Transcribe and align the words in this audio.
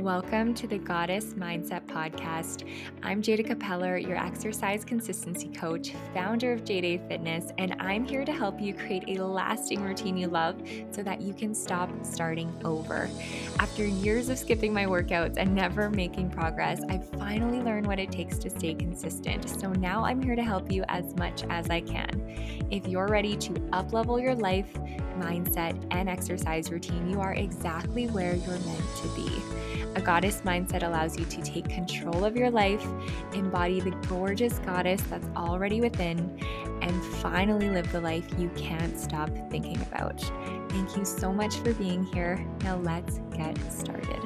Welcome 0.00 0.54
to 0.54 0.66
the 0.66 0.78
Goddess 0.78 1.34
Mindset 1.34 1.84
Podcast. 1.86 2.66
I'm 3.02 3.20
Jayda 3.20 3.46
Capeller, 3.46 3.98
your 3.98 4.16
exercise 4.16 4.82
consistency 4.82 5.48
coach, 5.48 5.92
founder 6.14 6.54
of 6.54 6.64
Jayda 6.64 7.06
Fitness, 7.06 7.52
and 7.58 7.76
I'm 7.78 8.06
here 8.06 8.24
to 8.24 8.32
help 8.32 8.62
you 8.62 8.72
create 8.72 9.04
a 9.18 9.22
lasting 9.22 9.82
routine 9.82 10.16
you 10.16 10.28
love 10.28 10.56
so 10.90 11.02
that 11.02 11.20
you 11.20 11.34
can 11.34 11.54
stop 11.54 11.90
starting 12.02 12.50
over. 12.64 13.10
After 13.58 13.84
years 13.84 14.30
of 14.30 14.38
skipping 14.38 14.72
my 14.72 14.86
workouts 14.86 15.36
and 15.36 15.54
never 15.54 15.90
making 15.90 16.30
progress, 16.30 16.80
I've 16.88 17.06
finally 17.10 17.60
learned 17.60 17.86
what 17.86 17.98
it 17.98 18.10
takes 18.10 18.38
to 18.38 18.48
stay 18.48 18.72
consistent. 18.72 19.50
So 19.60 19.70
now 19.70 20.02
I'm 20.02 20.22
here 20.22 20.34
to 20.34 20.42
help 20.42 20.72
you 20.72 20.82
as 20.88 21.14
much 21.16 21.44
as 21.50 21.68
I 21.68 21.82
can. 21.82 22.66
If 22.70 22.88
you're 22.88 23.08
ready 23.08 23.36
to 23.36 23.52
uplevel 23.52 24.22
your 24.22 24.34
life, 24.34 24.74
mindset, 25.20 25.76
and 25.90 26.08
exercise 26.08 26.70
routine, 26.70 27.08
you 27.10 27.20
are 27.20 27.34
exactly 27.34 28.06
where 28.06 28.34
you're 28.34 28.58
meant 28.58 28.96
to 29.02 29.08
be. 29.14 29.30
A 29.96 30.00
goddess 30.00 30.42
mindset 30.42 30.82
allows 30.82 31.18
you 31.18 31.24
to 31.24 31.42
take 31.42 31.68
control 31.68 32.24
of 32.24 32.36
your 32.36 32.50
life, 32.50 32.84
embody 33.34 33.80
the 33.80 33.90
gorgeous 34.08 34.58
goddess 34.60 35.02
that's 35.02 35.28
already 35.36 35.80
within, 35.80 36.38
and 36.80 37.04
finally 37.16 37.68
live 37.68 37.90
the 37.92 38.00
life 38.00 38.24
you 38.38 38.48
can't 38.56 38.98
stop 38.98 39.28
thinking 39.50 39.80
about. 39.82 40.20
Thank 40.70 40.96
you 40.96 41.04
so 41.04 41.32
much 41.32 41.56
for 41.56 41.74
being 41.74 42.04
here. 42.04 42.44
Now 42.62 42.76
let's 42.76 43.20
get 43.32 43.58
started. 43.72 44.20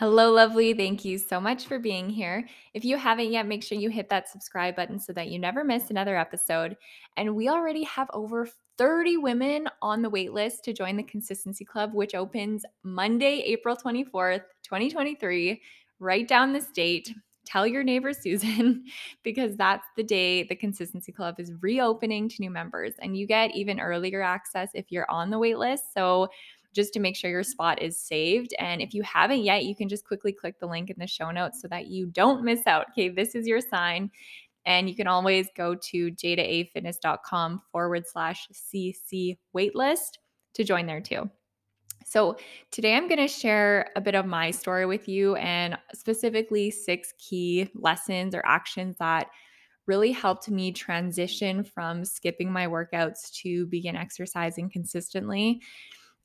Hello, 0.00 0.32
lovely. 0.32 0.72
Thank 0.72 1.04
you 1.04 1.18
so 1.18 1.38
much 1.38 1.66
for 1.66 1.78
being 1.78 2.08
here. 2.08 2.48
If 2.72 2.86
you 2.86 2.96
haven't 2.96 3.32
yet, 3.32 3.46
make 3.46 3.62
sure 3.62 3.76
you 3.76 3.90
hit 3.90 4.08
that 4.08 4.30
subscribe 4.30 4.74
button 4.74 4.98
so 4.98 5.12
that 5.12 5.28
you 5.28 5.38
never 5.38 5.62
miss 5.62 5.90
another 5.90 6.16
episode. 6.16 6.74
And 7.18 7.36
we 7.36 7.50
already 7.50 7.82
have 7.82 8.08
over 8.14 8.48
30 8.78 9.18
women 9.18 9.68
on 9.82 10.00
the 10.00 10.08
wait 10.08 10.32
list 10.32 10.64
to 10.64 10.72
join 10.72 10.96
the 10.96 11.02
Consistency 11.02 11.66
Club, 11.66 11.92
which 11.92 12.14
opens 12.14 12.64
Monday, 12.82 13.40
April 13.40 13.76
24th, 13.76 14.44
2023. 14.62 15.60
Write 15.98 16.28
down 16.28 16.54
this 16.54 16.68
date. 16.68 17.12
Tell 17.44 17.66
your 17.66 17.82
neighbor 17.82 18.14
Susan 18.14 18.84
because 19.22 19.54
that's 19.56 19.86
the 19.98 20.02
day 20.02 20.44
the 20.44 20.56
Consistency 20.56 21.12
Club 21.12 21.34
is 21.38 21.52
reopening 21.60 22.26
to 22.30 22.36
new 22.40 22.50
members. 22.50 22.94
And 23.00 23.18
you 23.18 23.26
get 23.26 23.54
even 23.54 23.78
earlier 23.78 24.22
access 24.22 24.70
if 24.72 24.90
you're 24.90 25.10
on 25.10 25.28
the 25.28 25.38
wait 25.38 25.58
list. 25.58 25.92
So 25.92 26.28
just 26.74 26.92
to 26.92 27.00
make 27.00 27.16
sure 27.16 27.30
your 27.30 27.42
spot 27.42 27.82
is 27.82 27.98
saved. 27.98 28.54
And 28.58 28.80
if 28.80 28.94
you 28.94 29.02
haven't 29.02 29.42
yet, 29.42 29.64
you 29.64 29.74
can 29.74 29.88
just 29.88 30.06
quickly 30.06 30.32
click 30.32 30.58
the 30.60 30.66
link 30.66 30.90
in 30.90 30.96
the 30.98 31.06
show 31.06 31.30
notes 31.30 31.60
so 31.60 31.68
that 31.68 31.86
you 31.86 32.06
don't 32.06 32.44
miss 32.44 32.66
out. 32.66 32.86
Okay, 32.90 33.08
this 33.08 33.34
is 33.34 33.46
your 33.46 33.60
sign. 33.60 34.10
And 34.66 34.88
you 34.88 34.94
can 34.94 35.06
always 35.06 35.48
go 35.56 35.74
to 35.74 36.10
jaydaafitness.com 36.12 37.62
forward 37.72 38.04
slash 38.06 38.46
CC 38.52 39.38
waitlist 39.56 40.18
to 40.54 40.64
join 40.64 40.86
there 40.86 41.00
too. 41.00 41.30
So, 42.04 42.36
today 42.70 42.96
I'm 42.96 43.08
going 43.08 43.20
to 43.20 43.28
share 43.28 43.90
a 43.94 44.00
bit 44.00 44.14
of 44.14 44.26
my 44.26 44.50
story 44.50 44.84
with 44.84 45.08
you 45.08 45.36
and 45.36 45.78
specifically 45.94 46.70
six 46.70 47.14
key 47.18 47.70
lessons 47.74 48.34
or 48.34 48.42
actions 48.44 48.96
that 48.98 49.28
really 49.86 50.12
helped 50.12 50.48
me 50.50 50.72
transition 50.72 51.62
from 51.62 52.04
skipping 52.04 52.52
my 52.52 52.66
workouts 52.66 53.30
to 53.42 53.66
begin 53.66 53.96
exercising 53.96 54.70
consistently. 54.70 55.60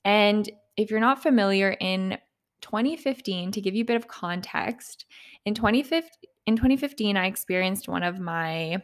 And 0.05 0.49
if 0.77 0.89
you're 0.89 0.99
not 0.99 1.21
familiar, 1.21 1.75
in 1.81 2.17
2015, 2.61 3.51
to 3.51 3.61
give 3.61 3.75
you 3.75 3.81
a 3.81 3.85
bit 3.85 3.95
of 3.95 4.07
context, 4.07 5.05
in 5.45 5.53
2015, 5.53 6.09
in 6.45 6.55
2015, 6.55 7.17
I 7.17 7.25
experienced 7.25 7.87
one 7.87 8.03
of 8.03 8.19
my 8.19 8.81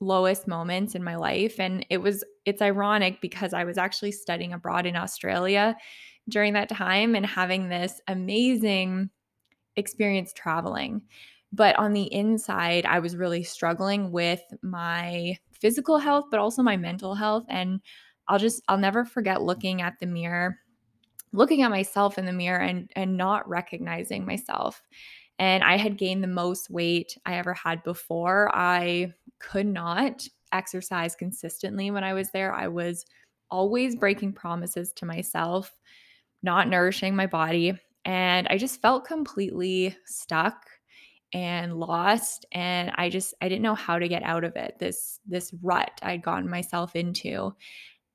lowest 0.00 0.48
moments 0.48 0.94
in 0.94 1.04
my 1.04 1.14
life 1.14 1.60
and 1.60 1.84
it 1.90 1.98
was 1.98 2.24
it's 2.46 2.62
ironic 2.62 3.20
because 3.20 3.52
I 3.52 3.64
was 3.64 3.76
actually 3.76 4.12
studying 4.12 4.54
abroad 4.54 4.86
in 4.86 4.96
Australia 4.96 5.76
during 6.30 6.54
that 6.54 6.70
time 6.70 7.14
and 7.14 7.26
having 7.26 7.68
this 7.68 8.00
amazing 8.08 9.10
experience 9.76 10.32
traveling. 10.32 11.02
But 11.52 11.76
on 11.78 11.92
the 11.92 12.12
inside, 12.12 12.86
I 12.86 13.00
was 13.00 13.16
really 13.16 13.42
struggling 13.42 14.12
with 14.12 14.42
my 14.62 15.36
physical 15.52 15.98
health, 15.98 16.26
but 16.30 16.40
also 16.40 16.62
my 16.62 16.76
mental 16.76 17.14
health. 17.14 17.44
And 17.48 17.80
I'll 18.30 18.38
just, 18.38 18.62
I'll 18.68 18.78
never 18.78 19.04
forget 19.04 19.42
looking 19.42 19.82
at 19.82 19.98
the 19.98 20.06
mirror, 20.06 20.60
looking 21.32 21.62
at 21.62 21.70
myself 21.70 22.16
in 22.16 22.24
the 22.24 22.32
mirror 22.32 22.60
and, 22.60 22.88
and 22.94 23.16
not 23.16 23.48
recognizing 23.48 24.24
myself. 24.24 24.80
And 25.40 25.64
I 25.64 25.76
had 25.76 25.98
gained 25.98 26.22
the 26.22 26.28
most 26.28 26.70
weight 26.70 27.18
I 27.26 27.34
ever 27.34 27.54
had 27.54 27.82
before. 27.82 28.54
I 28.54 29.12
could 29.40 29.66
not 29.66 30.26
exercise 30.52 31.16
consistently 31.16 31.90
when 31.90 32.04
I 32.04 32.12
was 32.14 32.30
there. 32.30 32.54
I 32.54 32.68
was 32.68 33.04
always 33.50 33.96
breaking 33.96 34.34
promises 34.34 34.92
to 34.94 35.06
myself, 35.06 35.76
not 36.42 36.68
nourishing 36.68 37.16
my 37.16 37.26
body. 37.26 37.72
And 38.04 38.46
I 38.48 38.58
just 38.58 38.80
felt 38.80 39.04
completely 39.04 39.96
stuck 40.06 40.66
and 41.32 41.78
lost 41.78 42.44
and 42.52 42.90
i 42.96 43.08
just 43.08 43.34
i 43.40 43.48
didn't 43.48 43.62
know 43.62 43.74
how 43.74 43.98
to 43.98 44.08
get 44.08 44.22
out 44.24 44.42
of 44.42 44.56
it 44.56 44.76
this 44.80 45.20
this 45.26 45.54
rut 45.62 45.92
i'd 46.02 46.22
gotten 46.22 46.48
myself 46.48 46.96
into 46.96 47.54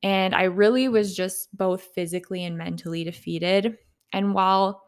and 0.06 0.34
i 0.34 0.44
really 0.44 0.88
was 0.88 1.14
just 1.14 1.50
both 1.58 1.90
physically 1.94 2.46
and 2.46 2.58
mentally 2.58 3.04
defeated 3.04 3.78
and 4.14 4.34
while 4.34 4.86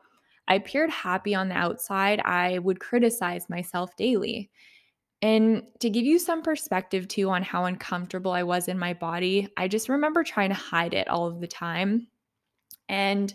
I 0.48 0.56
appeared 0.56 0.90
happy 0.90 1.36
on 1.36 1.50
the 1.50 1.58
outside, 1.58 2.22
I 2.22 2.60
would 2.60 2.80
criticize 2.80 3.50
myself 3.50 3.96
daily. 3.98 4.50
And 5.22 5.64
to 5.80 5.90
give 5.90 6.06
you 6.06 6.20
some 6.20 6.42
perspective 6.42 7.08
too 7.08 7.30
on 7.30 7.44
how 7.44 7.66
uncomfortable 7.66 8.32
I 8.32 8.44
was 8.44 8.68
in 8.68 8.80
my 8.80 8.94
body, 8.94 9.50
I 9.58 9.68
just 9.68 9.90
remember 9.90 10.24
trying 10.24 10.50
to 10.50 10.56
hide 10.56 10.94
it 10.94 11.08
all 11.08 11.28
of 11.28 11.42
the 11.42 11.48
time. 11.48 12.08
And 12.88 13.34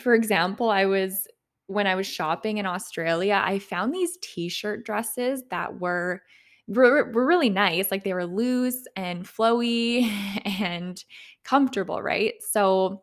for 0.00 0.14
example, 0.14 0.70
I 0.70 0.86
was 0.86 1.28
when 1.66 1.86
I 1.86 1.94
was 1.94 2.06
shopping 2.06 2.58
in 2.58 2.66
Australia, 2.66 3.40
I 3.42 3.58
found 3.58 3.92
these 3.92 4.18
t-shirt 4.22 4.84
dresses 4.84 5.42
that 5.50 5.80
were 5.80 6.22
were, 6.66 7.10
were 7.12 7.26
really 7.26 7.50
nice. 7.50 7.90
Like 7.90 8.04
they 8.04 8.14
were 8.14 8.26
loose 8.26 8.86
and 8.96 9.24
flowy 9.24 10.10
and 10.60 11.02
comfortable, 11.44 12.02
right? 12.02 12.34
So 12.40 13.02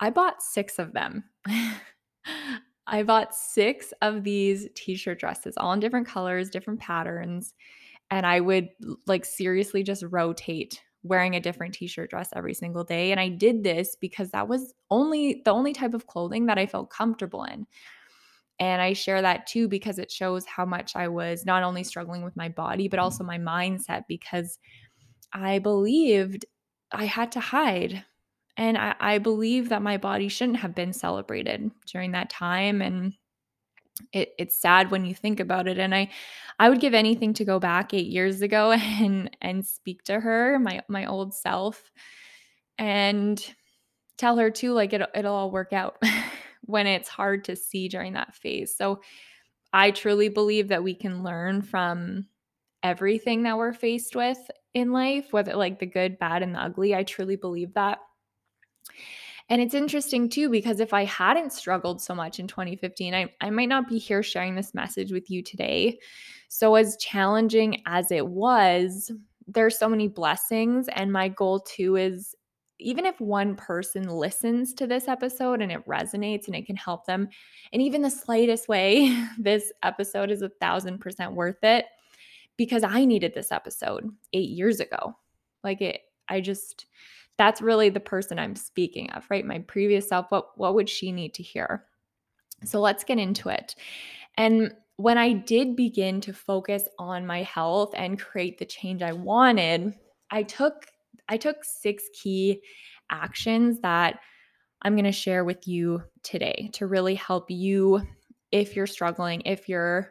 I 0.00 0.10
bought 0.10 0.42
6 0.42 0.78
of 0.78 0.92
them. 0.92 1.24
I 2.86 3.04
bought 3.04 3.34
six 3.34 3.94
of 4.02 4.24
these 4.24 4.68
t 4.74 4.96
shirt 4.96 5.20
dresses, 5.20 5.54
all 5.56 5.72
in 5.72 5.80
different 5.80 6.06
colors, 6.06 6.50
different 6.50 6.80
patterns. 6.80 7.54
And 8.10 8.26
I 8.26 8.40
would 8.40 8.68
like 9.06 9.24
seriously 9.24 9.82
just 9.82 10.02
rotate 10.10 10.82
wearing 11.02 11.34
a 11.34 11.40
different 11.40 11.74
t-shirt 11.74 12.10
dress 12.10 12.28
every 12.34 12.54
single 12.54 12.84
day 12.84 13.10
and 13.10 13.18
I 13.18 13.28
did 13.28 13.64
this 13.64 13.96
because 14.00 14.30
that 14.30 14.48
was 14.48 14.72
only 14.90 15.42
the 15.44 15.50
only 15.50 15.72
type 15.72 15.94
of 15.94 16.06
clothing 16.06 16.46
that 16.46 16.58
I 16.58 16.66
felt 16.66 16.90
comfortable 16.90 17.44
in. 17.44 17.66
And 18.62 18.80
I 18.80 18.92
share 18.92 19.20
that 19.22 19.48
too 19.48 19.66
because 19.66 19.98
it 19.98 20.08
shows 20.08 20.46
how 20.46 20.64
much 20.64 20.94
I 20.94 21.08
was 21.08 21.44
not 21.44 21.64
only 21.64 21.82
struggling 21.82 22.22
with 22.22 22.36
my 22.36 22.48
body 22.48 22.86
but 22.86 22.98
mm-hmm. 22.98 23.04
also 23.04 23.24
my 23.24 23.36
mindset 23.36 24.04
because 24.06 24.60
I 25.32 25.58
believed 25.58 26.46
I 26.92 27.06
had 27.06 27.32
to 27.32 27.40
hide 27.40 28.04
and 28.56 28.78
I, 28.78 28.94
I 29.00 29.18
believe 29.18 29.70
that 29.70 29.82
my 29.82 29.96
body 29.96 30.28
shouldn't 30.28 30.58
have 30.58 30.76
been 30.76 30.92
celebrated 30.92 31.72
during 31.90 32.12
that 32.12 32.30
time. 32.30 32.80
And 32.82 33.14
it, 34.12 34.32
it's 34.38 34.60
sad 34.60 34.92
when 34.92 35.06
you 35.06 35.14
think 35.14 35.40
about 35.40 35.66
it. 35.66 35.78
And 35.78 35.92
I, 35.92 36.10
I 36.60 36.68
would 36.68 36.78
give 36.78 36.94
anything 36.94 37.34
to 37.34 37.44
go 37.44 37.58
back 37.58 37.92
eight 37.92 38.06
years 38.06 38.42
ago 38.42 38.70
and 39.00 39.36
and 39.40 39.66
speak 39.66 40.04
to 40.04 40.20
her, 40.20 40.60
my 40.60 40.82
my 40.88 41.06
old 41.06 41.34
self, 41.34 41.90
and 42.78 43.44
tell 44.18 44.36
her 44.36 44.52
too, 44.52 44.72
like 44.72 44.92
it, 44.92 45.02
it'll 45.16 45.34
all 45.34 45.50
work 45.50 45.72
out 45.72 46.00
when 46.62 46.86
it's 46.86 47.08
hard 47.08 47.44
to 47.44 47.56
see 47.56 47.88
during 47.88 48.14
that 48.14 48.34
phase. 48.34 48.74
So 48.74 49.00
I 49.72 49.90
truly 49.90 50.28
believe 50.28 50.68
that 50.68 50.84
we 50.84 50.94
can 50.94 51.22
learn 51.22 51.62
from 51.62 52.26
everything 52.82 53.42
that 53.44 53.56
we're 53.56 53.72
faced 53.72 54.16
with 54.16 54.38
in 54.74 54.92
life, 54.92 55.32
whether 55.32 55.54
like 55.54 55.78
the 55.78 55.86
good, 55.86 56.18
bad, 56.18 56.42
and 56.42 56.54
the 56.54 56.60
ugly. 56.60 56.94
I 56.94 57.04
truly 57.04 57.36
believe 57.36 57.74
that. 57.74 57.98
And 59.48 59.60
it's 59.60 59.74
interesting 59.74 60.28
too, 60.28 60.48
because 60.48 60.80
if 60.80 60.94
I 60.94 61.04
hadn't 61.04 61.52
struggled 61.52 62.00
so 62.00 62.14
much 62.14 62.38
in 62.38 62.46
2015, 62.46 63.14
I, 63.14 63.32
I 63.40 63.50
might 63.50 63.68
not 63.68 63.88
be 63.88 63.98
here 63.98 64.22
sharing 64.22 64.54
this 64.54 64.74
message 64.74 65.12
with 65.12 65.30
you 65.30 65.42
today. 65.42 65.98
So, 66.48 66.74
as 66.74 66.96
challenging 66.96 67.82
as 67.86 68.10
it 68.10 68.26
was, 68.26 69.10
there's 69.46 69.78
so 69.78 69.88
many 69.88 70.08
blessings. 70.08 70.88
And 70.88 71.12
my 71.12 71.28
goal 71.28 71.60
too 71.60 71.96
is 71.96 72.34
even 72.82 73.06
if 73.06 73.20
one 73.20 73.54
person 73.56 74.08
listens 74.08 74.74
to 74.74 74.86
this 74.86 75.08
episode 75.08 75.62
and 75.62 75.70
it 75.72 75.86
resonates 75.86 76.46
and 76.46 76.56
it 76.56 76.66
can 76.66 76.76
help 76.76 77.06
them 77.06 77.28
in 77.72 77.80
even 77.80 78.02
the 78.02 78.10
slightest 78.10 78.68
way, 78.68 79.26
this 79.38 79.72
episode 79.82 80.30
is 80.30 80.42
a 80.42 80.48
thousand 80.48 80.98
percent 80.98 81.32
worth 81.32 81.62
it 81.62 81.86
because 82.56 82.82
I 82.82 83.04
needed 83.04 83.34
this 83.34 83.52
episode 83.52 84.10
eight 84.32 84.50
years 84.50 84.80
ago. 84.80 85.16
Like 85.64 85.80
it, 85.80 86.00
I 86.28 86.40
just, 86.40 86.86
that's 87.38 87.62
really 87.62 87.88
the 87.88 88.00
person 88.00 88.38
I'm 88.38 88.56
speaking 88.56 89.10
of, 89.12 89.24
right? 89.30 89.44
My 89.44 89.60
previous 89.60 90.08
self, 90.08 90.30
what 90.30 90.56
what 90.58 90.74
would 90.74 90.88
she 90.88 91.12
need 91.12 91.34
to 91.34 91.42
hear? 91.42 91.84
So 92.64 92.80
let's 92.80 93.04
get 93.04 93.18
into 93.18 93.48
it. 93.48 93.74
And 94.36 94.74
when 94.96 95.18
I 95.18 95.32
did 95.32 95.74
begin 95.74 96.20
to 96.22 96.32
focus 96.32 96.84
on 96.98 97.26
my 97.26 97.42
health 97.42 97.92
and 97.96 98.20
create 98.20 98.58
the 98.58 98.64
change 98.64 99.02
I 99.02 99.12
wanted, 99.12 99.94
I 100.30 100.42
took 100.42 100.86
I 101.32 101.38
took 101.38 101.64
six 101.64 102.04
key 102.12 102.60
actions 103.10 103.80
that 103.80 104.20
I'm 104.82 104.94
going 104.94 105.04
to 105.04 105.12
share 105.12 105.44
with 105.44 105.66
you 105.66 106.02
today 106.22 106.68
to 106.74 106.86
really 106.86 107.14
help 107.14 107.50
you 107.50 108.02
if 108.50 108.76
you're 108.76 108.86
struggling, 108.86 109.40
if 109.46 109.66
you're 109.66 110.10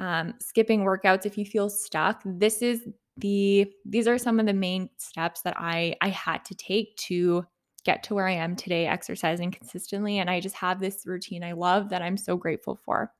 um, 0.00 0.34
skipping 0.40 0.80
workouts, 0.80 1.24
if 1.24 1.38
you 1.38 1.46
feel 1.46 1.70
stuck. 1.70 2.20
This 2.24 2.62
is 2.62 2.80
the 3.18 3.72
these 3.84 4.08
are 4.08 4.18
some 4.18 4.40
of 4.40 4.46
the 4.46 4.52
main 4.52 4.90
steps 4.98 5.40
that 5.42 5.54
I 5.56 5.94
I 6.00 6.08
had 6.08 6.44
to 6.46 6.54
take 6.56 6.96
to 6.96 7.46
get 7.84 8.02
to 8.02 8.14
where 8.16 8.26
I 8.26 8.32
am 8.32 8.56
today 8.56 8.88
exercising 8.88 9.52
consistently 9.52 10.18
and 10.18 10.28
I 10.28 10.40
just 10.40 10.56
have 10.56 10.80
this 10.80 11.06
routine 11.06 11.44
I 11.44 11.52
love 11.52 11.88
that 11.90 12.02
I'm 12.02 12.16
so 12.16 12.36
grateful 12.36 12.78
for. 12.84 13.12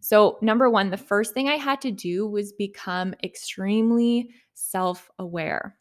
So, 0.00 0.36
number 0.42 0.68
1, 0.68 0.90
the 0.90 0.98
first 0.98 1.32
thing 1.32 1.48
I 1.48 1.56
had 1.56 1.80
to 1.80 1.90
do 1.90 2.28
was 2.28 2.52
become 2.52 3.14
extremely 3.24 4.28
self-aware. 4.52 5.78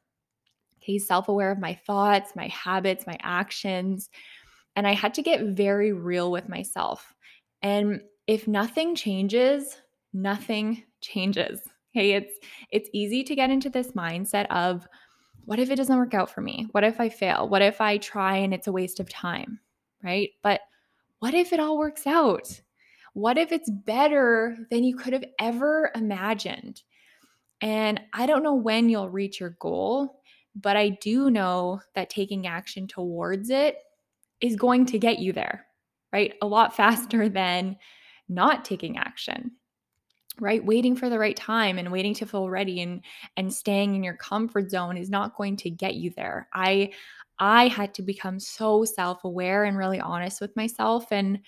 Okay, 0.83 0.99
self-aware 0.99 1.51
of 1.51 1.59
my 1.59 1.73
thoughts, 1.73 2.35
my 2.35 2.47
habits, 2.47 3.07
my 3.07 3.17
actions, 3.21 4.09
and 4.75 4.85
I 4.85 4.93
had 4.93 5.13
to 5.13 5.21
get 5.21 5.45
very 5.45 5.93
real 5.93 6.31
with 6.31 6.49
myself. 6.49 7.13
And 7.61 8.01
if 8.27 8.47
nothing 8.47 8.95
changes, 8.95 9.77
nothing 10.11 10.83
changes. 11.01 11.61
Okay, 11.95 12.13
it's 12.13 12.33
it's 12.71 12.89
easy 12.91 13.23
to 13.23 13.35
get 13.35 13.49
into 13.49 13.69
this 13.69 13.91
mindset 13.91 14.47
of 14.47 14.87
what 15.45 15.59
if 15.59 15.69
it 15.69 15.75
doesn't 15.75 15.97
work 15.97 16.13
out 16.13 16.29
for 16.29 16.41
me? 16.41 16.67
What 16.71 16.83
if 16.83 16.99
I 16.99 17.09
fail? 17.09 17.47
What 17.47 17.61
if 17.61 17.81
I 17.81 17.97
try 17.97 18.37
and 18.37 18.53
it's 18.53 18.67
a 18.67 18.71
waste 18.71 18.99
of 18.99 19.09
time? 19.09 19.59
Right? 20.01 20.31
But 20.41 20.61
what 21.19 21.33
if 21.33 21.53
it 21.53 21.59
all 21.59 21.77
works 21.77 22.07
out? 22.07 22.61
What 23.13 23.37
if 23.37 23.51
it's 23.51 23.69
better 23.69 24.57
than 24.71 24.83
you 24.83 24.95
could 24.95 25.13
have 25.13 25.25
ever 25.39 25.91
imagined? 25.95 26.81
And 27.61 28.01
I 28.11 28.25
don't 28.25 28.43
know 28.43 28.55
when 28.55 28.89
you'll 28.89 29.09
reach 29.09 29.39
your 29.39 29.55
goal, 29.59 30.21
but 30.55 30.77
I 30.77 30.89
do 30.89 31.29
know 31.29 31.81
that 31.95 32.09
taking 32.09 32.47
action 32.47 32.87
towards 32.87 33.49
it 33.49 33.77
is 34.41 34.55
going 34.55 34.85
to 34.87 34.99
get 34.99 35.19
you 35.19 35.33
there, 35.33 35.65
right? 36.11 36.33
A 36.41 36.47
lot 36.47 36.75
faster 36.75 37.29
than 37.29 37.77
not 38.29 38.65
taking 38.65 38.97
action 38.97 39.51
right? 40.39 40.65
Waiting 40.65 40.95
for 40.95 41.09
the 41.09 41.19
right 41.19 41.35
time 41.35 41.77
and 41.77 41.91
waiting 41.91 42.13
to 42.15 42.25
feel 42.25 42.49
ready 42.49 42.81
and 42.81 43.01
and 43.37 43.53
staying 43.53 43.95
in 43.95 44.03
your 44.03 44.15
comfort 44.15 44.71
zone 44.71 44.97
is 44.97 45.09
not 45.09 45.35
going 45.37 45.55
to 45.57 45.69
get 45.69 45.95
you 45.95 46.11
there. 46.15 46.47
I 46.53 46.91
i 47.39 47.67
had 47.67 47.93
to 47.95 48.03
become 48.03 48.39
so 48.39 48.85
self-aware 48.85 49.63
and 49.63 49.77
really 49.77 49.99
honest 49.99 50.39
with 50.39 50.55
myself 50.55 51.11
and 51.11 51.39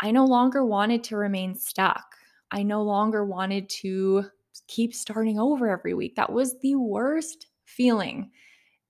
i 0.00 0.10
no 0.10 0.24
longer 0.24 0.64
wanted 0.64 1.04
to 1.04 1.16
remain 1.16 1.54
stuck. 1.54 2.16
I 2.50 2.62
no 2.62 2.82
longer 2.82 3.24
wanted 3.24 3.68
to 3.80 4.24
keep 4.66 4.94
starting 4.94 5.38
over 5.38 5.68
every 5.68 5.94
week. 5.94 6.16
That 6.16 6.32
was 6.32 6.58
the 6.60 6.74
worst 6.76 7.46
feeling 7.80 8.30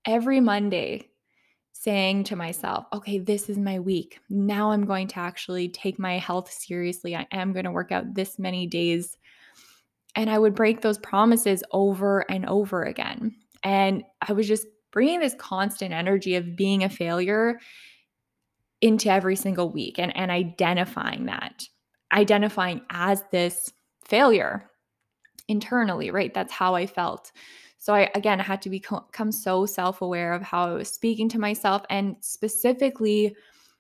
every 0.05 0.41
monday 0.41 1.09
saying 1.71 2.25
to 2.25 2.35
myself, 2.35 2.87
okay, 2.93 3.19
this 3.19 3.49
is 3.49 3.57
my 3.57 3.79
week. 3.79 4.19
Now 4.29 4.73
I'm 4.73 4.85
going 4.85 5.07
to 5.07 5.21
actually 5.21 5.69
take 5.69 5.97
my 5.97 6.19
health 6.19 6.51
seriously. 6.51 7.15
I 7.15 7.25
am 7.31 7.53
going 7.53 7.67
to 7.67 7.71
work 7.71 7.93
out 7.93 8.15
this 8.15 8.37
many 8.37 8.67
days. 8.67 9.17
And 10.17 10.29
I 10.29 10.41
would 10.41 10.57
break 10.57 10.81
those 10.81 10.99
promises 10.99 11.63
over 11.71 12.29
and 12.29 12.45
over 12.47 12.83
again. 12.83 13.37
And 13.63 14.03
I 14.29 14.33
was 14.33 14.49
just 14.49 14.67
bringing 14.91 15.21
this 15.21 15.37
constant 15.39 15.95
energy 15.95 16.35
of 16.35 16.57
being 16.57 16.83
a 16.83 16.89
failure 16.89 17.61
into 18.81 19.09
every 19.09 19.37
single 19.37 19.71
week 19.71 20.01
and, 20.01 20.15
and 20.17 20.33
identifying 20.33 21.27
that, 21.27 21.63
identifying 22.13 22.81
as 22.91 23.23
this 23.31 23.73
failure 24.05 24.69
internally, 25.47 26.11
right? 26.11 26.35
That's 26.35 26.53
how 26.53 26.75
I 26.75 26.87
felt. 26.87 27.31
So 27.81 27.95
I 27.95 28.11
again 28.15 28.39
had 28.39 28.61
to 28.63 28.71
become 28.71 29.33
so 29.33 29.65
self-aware 29.65 30.35
of 30.35 30.43
how 30.43 30.69
I 30.69 30.75
was 30.75 30.93
speaking 30.93 31.31
to 31.31 31.39
myself 31.39 31.83
and 31.89 32.15
specifically 32.21 33.35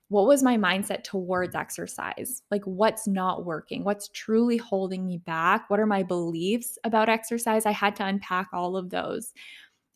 what 0.08 0.26
was 0.26 0.42
my 0.42 0.56
mindset 0.56 1.04
towards 1.04 1.54
exercise? 1.54 2.42
Like 2.50 2.64
what's 2.64 3.06
not 3.06 3.44
working? 3.44 3.84
What's 3.84 4.08
truly 4.08 4.56
holding 4.56 5.06
me 5.06 5.18
back? 5.18 5.68
What 5.68 5.78
are 5.78 5.86
my 5.86 6.02
beliefs 6.02 6.78
about 6.82 7.10
exercise? 7.10 7.66
I 7.66 7.72
had 7.72 7.94
to 7.96 8.06
unpack 8.06 8.48
all 8.54 8.76
of 8.76 8.88
those 8.88 9.34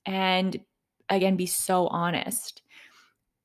and 0.04 0.60
again 1.08 1.36
be 1.36 1.46
so 1.46 1.86
honest 1.86 2.60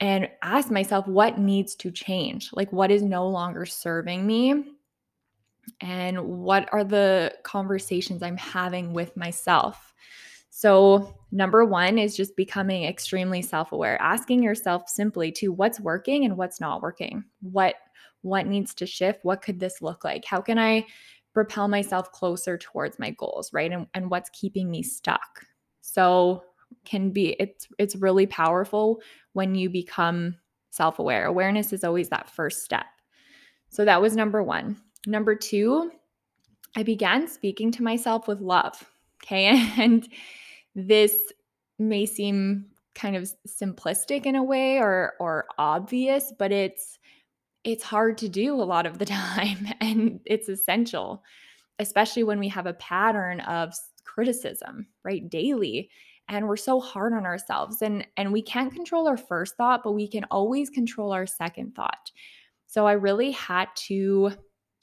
and 0.01 0.29
ask 0.41 0.69
myself 0.69 1.07
what 1.07 1.39
needs 1.39 1.73
to 1.75 1.89
change? 1.89 2.49
Like 2.51 2.71
what 2.73 2.91
is 2.91 3.01
no 3.01 3.29
longer 3.29 3.65
serving 3.65 4.27
me? 4.27 4.65
And 5.79 6.19
what 6.43 6.67
are 6.73 6.83
the 6.83 7.33
conversations 7.43 8.21
I'm 8.21 8.37
having 8.37 8.91
with 8.91 9.15
myself? 9.15 9.93
So, 10.59 11.15
number 11.31 11.63
one 11.63 11.97
is 11.97 12.17
just 12.17 12.35
becoming 12.35 12.83
extremely 12.83 13.41
self-aware, 13.41 13.97
asking 14.01 14.43
yourself 14.43 14.89
simply 14.89 15.31
to 15.31 15.53
what's 15.53 15.79
working 15.79 16.25
and 16.25 16.35
what's 16.35 16.59
not 16.59 16.81
working. 16.81 17.23
What 17.39 17.75
what 18.23 18.45
needs 18.45 18.73
to 18.73 18.85
shift? 18.85 19.23
What 19.23 19.41
could 19.41 19.57
this 19.57 19.81
look 19.81 20.03
like? 20.03 20.25
How 20.25 20.41
can 20.41 20.59
I 20.59 20.85
propel 21.33 21.69
myself 21.69 22.11
closer 22.11 22.57
towards 22.57 22.99
my 22.99 23.11
goals, 23.11 23.53
right? 23.53 23.71
And, 23.71 23.87
and 23.93 24.11
what's 24.11 24.29
keeping 24.31 24.69
me 24.69 24.83
stuck? 24.83 25.45
So, 25.79 26.43
can 26.83 27.11
be 27.11 27.37
it's 27.39 27.69
it's 27.77 27.95
really 27.95 28.27
powerful 28.27 29.01
when 29.31 29.55
you 29.55 29.69
become 29.69 30.35
self-aware. 30.71 31.27
Awareness 31.27 31.71
is 31.71 31.85
always 31.85 32.09
that 32.09 32.29
first 32.29 32.65
step. 32.65 32.87
So 33.69 33.85
that 33.85 34.01
was 34.01 34.13
number 34.13 34.43
1. 34.43 34.75
Number 35.07 35.35
2, 35.35 35.89
I 36.75 36.83
began 36.83 37.29
speaking 37.29 37.71
to 37.71 37.81
myself 37.81 38.27
with 38.27 38.41
love. 38.41 38.83
Okay? 39.23 39.71
And 39.77 40.05
this 40.75 41.15
may 41.77 42.05
seem 42.05 42.65
kind 42.95 43.15
of 43.15 43.31
simplistic 43.47 44.25
in 44.25 44.35
a 44.35 44.43
way 44.43 44.77
or 44.77 45.13
or 45.19 45.45
obvious, 45.57 46.33
but 46.37 46.51
it's 46.51 46.99
it's 47.63 47.83
hard 47.83 48.17
to 48.17 48.29
do 48.29 48.55
a 48.55 48.63
lot 48.63 48.85
of 48.85 48.99
the 48.99 49.05
time 49.19 49.67
and 49.81 50.19
it's 50.25 50.49
essential, 50.49 51.23
especially 51.79 52.23
when 52.23 52.39
we 52.39 52.49
have 52.49 52.65
a 52.65 52.73
pattern 52.73 53.39
of 53.41 53.73
criticism, 54.03 54.87
right? 55.03 55.29
Daily 55.29 55.89
and 56.27 56.47
we're 56.47 56.57
so 56.57 56.79
hard 56.79 57.13
on 57.13 57.25
ourselves 57.25 57.81
and 57.81 58.05
and 58.17 58.31
we 58.31 58.41
can't 58.41 58.73
control 58.73 59.07
our 59.07 59.17
first 59.17 59.55
thought, 59.55 59.81
but 59.83 59.93
we 59.93 60.07
can 60.07 60.25
always 60.25 60.69
control 60.69 61.11
our 61.11 61.25
second 61.25 61.75
thought. 61.75 62.11
So 62.67 62.85
I 62.85 62.93
really 62.93 63.31
had 63.31 63.67
to 63.87 64.31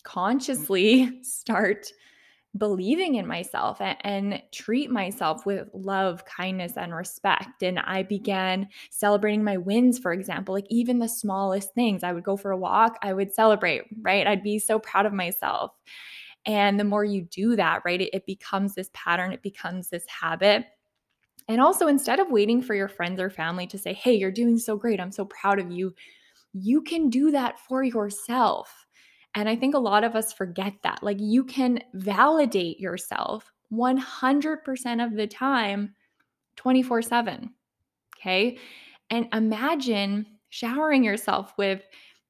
consciously 0.03 1.19
start 1.23 1.87
believing 2.57 3.17
in 3.17 3.27
myself 3.27 3.81
and, 3.81 3.97
and, 4.01 4.43
treat 4.53 4.91
myself 4.91 5.45
with 5.47 5.69
love, 5.73 6.25
kindness, 6.25 6.77
and 6.77 6.95
respect. 6.95 7.63
And 7.63 7.79
I 7.81 8.03
began 8.03 8.69
celebrating 8.91 9.45
my 9.45 9.57
wins, 9.57 9.99
for 9.99 10.13
example, 10.13 10.55
like 10.55 10.67
even 10.71 10.99
the 10.99 11.09
smallest 11.09 11.75
things. 11.75 12.03
I 12.03 12.13
would 12.13 12.25
go 12.25 12.37
for 12.37 12.53
a 12.53 12.57
walk, 12.57 12.99
I 13.03 13.13
would 13.13 13.33
celebrate, 13.33 13.83
right? 14.01 14.27
I'd 14.27 14.43
be 14.43 14.59
so 14.59 14.79
proud 14.79 15.07
of 15.07 15.13
myself. 15.13 15.73
And 16.47 16.79
the 16.79 16.85
more 16.85 17.05
you 17.05 17.23
do 17.23 17.57
that, 17.57 17.83
right, 17.85 18.01
it, 18.01 18.11
it 18.13 18.27
becomes 18.27 18.75
this 18.75 18.91
pattern, 18.93 19.33
it 19.33 19.43
becomes 19.43 19.89
this 19.89 20.05
habit. 20.09 20.67
And 21.49 21.61
also, 21.61 21.87
instead 21.87 22.21
of 22.21 22.31
waiting 22.31 22.63
for 22.63 22.75
your 22.75 22.89
friends 22.89 23.21
or 23.21 23.31
family 23.31 23.67
to 23.69 23.79
say, 23.79 23.93
hey, 23.93 24.15
you're 24.15 24.31
doing 24.31 24.59
so 24.59 24.77
great, 24.77 25.01
I'm 25.01 25.13
so 25.13 25.25
proud 25.27 25.59
of 25.59 25.71
you, 25.71 25.95
you 26.53 26.83
can 26.83 27.11
do 27.11 27.31
that 27.33 27.59
for 27.59 27.83
yourself 27.83 28.86
and 29.37 29.51
I 29.51 29.55
think 29.55 29.75
a 29.75 29.79
lot 29.79 30.03
of 30.03 30.17
us 30.17 30.33
forget 30.33 30.73
that. 30.83 31.03
Like 31.03 31.19
you 31.21 31.45
can 31.45 31.79
validate 31.93 32.81
yourself 32.81 33.53
100% 33.71 35.05
of 35.05 35.15
the 35.15 35.27
time, 35.27 35.95
24 36.57 37.03
7. 37.03 37.51
Okay. 38.19 38.59
And 39.11 39.29
imagine 39.35 40.27
showering 40.49 41.05
yourself 41.05 41.53
with 41.59 41.83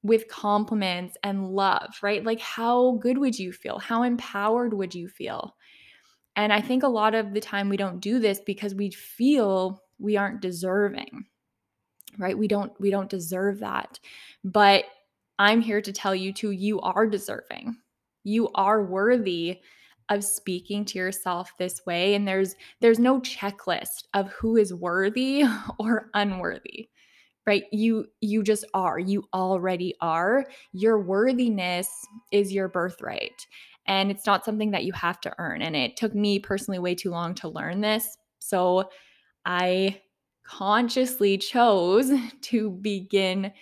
with 0.03 0.29
compliments 0.29 1.17
and 1.23 1.49
love, 1.49 1.97
right? 2.03 2.25
Like 2.25 2.41
how 2.41 2.99
good 3.01 3.19
would 3.19 3.39
you 3.39 3.53
feel? 3.53 3.79
How 3.79 4.03
empowered 4.03 4.75
would 4.75 4.95
you 4.95 5.09
feel? 5.09 5.57
And 6.35 6.53
I 6.53 6.61
think 6.61 6.83
a 6.83 6.89
lot 6.89 7.15
of 7.15 7.33
the 7.33 7.41
time 7.41 7.69
we 7.69 7.77
don't 7.77 8.01
do 8.01 8.19
this 8.19 8.41
because 8.45 8.75
we 8.75 8.91
feel 8.91 9.81
we 9.99 10.17
aren't 10.17 10.43
deserving. 10.43 11.27
Right? 12.19 12.37
We 12.37 12.49
don't 12.49 12.73
we 12.81 12.91
don't 12.91 13.11
deserve 13.11 13.61
that. 13.61 14.01
But 14.43 14.85
I'm 15.39 15.61
here 15.61 15.81
to 15.81 15.93
tell 15.93 16.15
you 16.15 16.33
too, 16.33 16.51
you 16.51 16.81
are 16.81 17.07
deserving. 17.07 17.77
You 18.25 18.51
are 18.55 18.85
worthy 18.85 19.61
of 20.09 20.25
speaking 20.25 20.85
to 20.87 20.99
yourself 20.99 21.53
this 21.59 21.85
way 21.85 22.15
and 22.15 22.29
there's 22.29 22.55
there's 22.81 23.01
no 23.01 23.21
checklist 23.21 24.05
of 24.15 24.29
who 24.29 24.57
is 24.57 24.73
worthy 24.73 25.45
or 25.79 26.11
unworthy 26.15 26.89
right? 27.47 27.63
You 27.71 28.07
you 28.21 28.43
just 28.43 28.65
are. 28.75 28.99
You 28.99 29.23
already 29.33 29.95
are. 30.01 30.47
Your 30.73 31.01
worthiness 31.01 31.89
is 32.33 32.53
your 32.53 32.69
birthright 32.69 33.47
and 33.87 34.11
it's 34.11 34.27
not 34.27 34.45
something 34.45 34.71
that 34.73 34.85
you 34.85 34.93
have 34.93 35.21
to 35.21 35.33
earn 35.39 35.63
and 35.63 35.77
it 35.77 35.97
took 35.97 36.15
me 36.15 36.39
personally 36.39 36.79
way 36.79 36.95
too 36.95 37.11
long 37.11 37.35
to 37.35 37.49
learn 37.49 37.81
this 37.81 38.17
so 38.39 38.89
i 39.45 40.01
consciously 40.47 41.39
chose 41.39 42.11
to 42.43 42.71
begin 42.71 43.53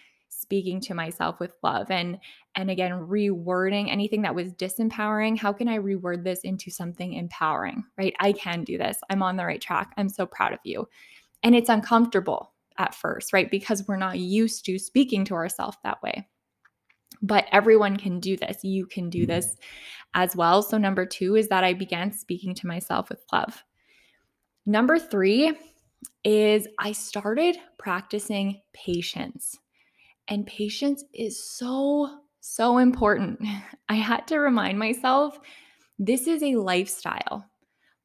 speaking 0.44 0.80
to 0.80 0.94
myself 0.94 1.40
with 1.40 1.54
love 1.62 1.90
and 1.90 2.18
and 2.54 2.70
again 2.70 2.92
rewording 2.92 3.90
anything 3.90 4.22
that 4.22 4.34
was 4.34 4.52
disempowering 4.54 5.36
how 5.36 5.52
can 5.52 5.68
i 5.68 5.78
reword 5.78 6.22
this 6.22 6.40
into 6.40 6.70
something 6.70 7.14
empowering 7.14 7.82
right 7.98 8.14
i 8.20 8.32
can 8.32 8.62
do 8.64 8.78
this 8.78 8.98
i'm 9.10 9.22
on 9.22 9.36
the 9.36 9.44
right 9.44 9.60
track 9.60 9.92
i'm 9.96 10.08
so 10.08 10.24
proud 10.26 10.52
of 10.52 10.60
you 10.64 10.86
and 11.42 11.54
it's 11.54 11.68
uncomfortable 11.68 12.54
at 12.78 12.94
first, 12.94 13.32
right? 13.32 13.50
Because 13.50 13.86
we're 13.86 13.96
not 13.96 14.18
used 14.18 14.64
to 14.66 14.78
speaking 14.78 15.24
to 15.26 15.34
ourselves 15.34 15.76
that 15.84 16.02
way. 16.02 16.26
But 17.22 17.46
everyone 17.52 17.96
can 17.96 18.20
do 18.20 18.36
this. 18.36 18.64
You 18.64 18.86
can 18.86 19.10
do 19.10 19.20
mm-hmm. 19.20 19.32
this 19.32 19.56
as 20.14 20.34
well. 20.36 20.62
So, 20.62 20.78
number 20.78 21.06
two 21.06 21.36
is 21.36 21.48
that 21.48 21.64
I 21.64 21.72
began 21.74 22.12
speaking 22.12 22.54
to 22.56 22.66
myself 22.66 23.08
with 23.08 23.24
love. 23.32 23.62
Number 24.66 24.98
three 24.98 25.56
is 26.24 26.66
I 26.78 26.92
started 26.92 27.56
practicing 27.78 28.60
patience. 28.72 29.58
And 30.28 30.46
patience 30.46 31.04
is 31.12 31.42
so, 31.42 32.20
so 32.40 32.78
important. 32.78 33.40
I 33.88 33.94
had 33.94 34.26
to 34.28 34.38
remind 34.38 34.78
myself 34.78 35.38
this 35.98 36.26
is 36.26 36.42
a 36.42 36.56
lifestyle. 36.56 37.44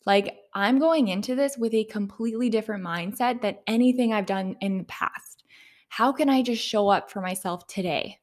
Like, 0.05 0.37
I'm 0.53 0.79
going 0.79 1.07
into 1.07 1.35
this 1.35 1.57
with 1.57 1.73
a 1.73 1.83
completely 1.85 2.49
different 2.49 2.83
mindset 2.83 3.41
than 3.41 3.57
anything 3.67 4.13
I've 4.13 4.25
done 4.25 4.55
in 4.61 4.79
the 4.79 4.83
past. 4.85 5.43
How 5.89 6.11
can 6.11 6.29
I 6.29 6.41
just 6.41 6.63
show 6.63 6.89
up 6.89 7.11
for 7.11 7.21
myself 7.21 7.67
today? 7.67 8.19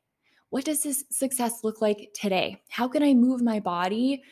What 0.51 0.65
does 0.65 0.83
this 0.83 1.05
success 1.11 1.65
look 1.65 1.81
like 1.81 2.11
today? 2.15 2.63
How 2.71 2.89
can 2.89 3.03
I 3.03 3.15
move 3.15 3.43
my 3.43 3.61
body 3.61 4.23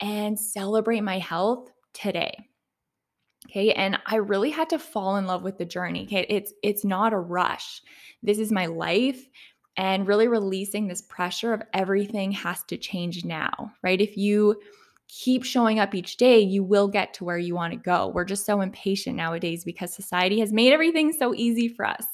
and 0.00 0.38
celebrate 0.38 1.00
my 1.00 1.18
health 1.18 1.70
today? 1.92 2.49
Okay, 3.50 3.72
and 3.72 3.98
I 4.06 4.16
really 4.16 4.50
had 4.50 4.70
to 4.70 4.78
fall 4.78 5.16
in 5.16 5.26
love 5.26 5.42
with 5.42 5.58
the 5.58 5.64
journey. 5.64 6.04
Okay, 6.04 6.24
it's 6.28 6.52
it's 6.62 6.84
not 6.84 7.12
a 7.12 7.18
rush. 7.18 7.82
This 8.22 8.38
is 8.38 8.52
my 8.52 8.66
life 8.66 9.28
and 9.76 10.06
really 10.06 10.28
releasing 10.28 10.86
this 10.86 11.02
pressure 11.02 11.52
of 11.52 11.62
everything 11.72 12.32
has 12.32 12.62
to 12.64 12.76
change 12.76 13.24
now, 13.24 13.72
right? 13.82 14.00
If 14.00 14.16
you 14.16 14.60
keep 15.08 15.44
showing 15.44 15.80
up 15.80 15.94
each 15.94 16.16
day, 16.16 16.38
you 16.38 16.62
will 16.62 16.86
get 16.86 17.14
to 17.14 17.24
where 17.24 17.38
you 17.38 17.54
want 17.54 17.72
to 17.72 17.78
go. 17.78 18.08
We're 18.14 18.24
just 18.24 18.46
so 18.46 18.60
impatient 18.60 19.16
nowadays 19.16 19.64
because 19.64 19.92
society 19.92 20.38
has 20.40 20.52
made 20.52 20.72
everything 20.72 21.12
so 21.12 21.34
easy 21.34 21.68
for 21.68 21.84
us. 21.84 22.04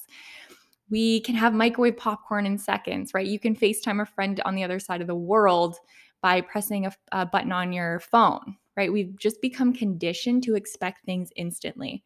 We 0.89 1.21
can 1.21 1.35
have 1.35 1.53
microwave 1.53 1.97
popcorn 1.97 2.47
in 2.47 2.57
seconds, 2.57 3.13
right? 3.13 3.27
You 3.27 3.39
can 3.39 3.57
FaceTime 3.57 4.01
a 4.01 4.07
friend 4.07 4.41
on 4.45 4.55
the 4.55 4.65
other 4.65 4.79
side 4.79 5.01
of 5.01 5.07
the 5.07 5.15
world 5.15 5.77
by 6.23 6.41
pressing 6.41 6.87
a, 6.87 6.93
a 7.13 7.27
button 7.27 7.53
on 7.53 7.73
your 7.73 8.01
phone, 8.01 8.57
right? 8.77 8.93
We've 8.93 9.17
just 9.19 9.41
become 9.41 9.73
conditioned 9.73 10.43
to 10.45 10.55
expect 10.55 11.05
things 11.05 11.31
instantly. 11.37 12.03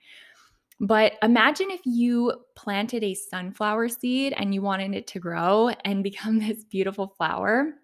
But 0.80 1.14
imagine 1.22 1.70
if 1.70 1.80
you 1.84 2.32
planted 2.56 3.04
a 3.04 3.14
sunflower 3.14 3.88
seed 3.88 4.34
and 4.36 4.54
you 4.54 4.62
wanted 4.62 4.94
it 4.94 5.06
to 5.08 5.18
grow 5.18 5.68
and 5.84 6.02
become 6.02 6.38
this 6.38 6.64
beautiful 6.64 7.08
flower 7.16 7.74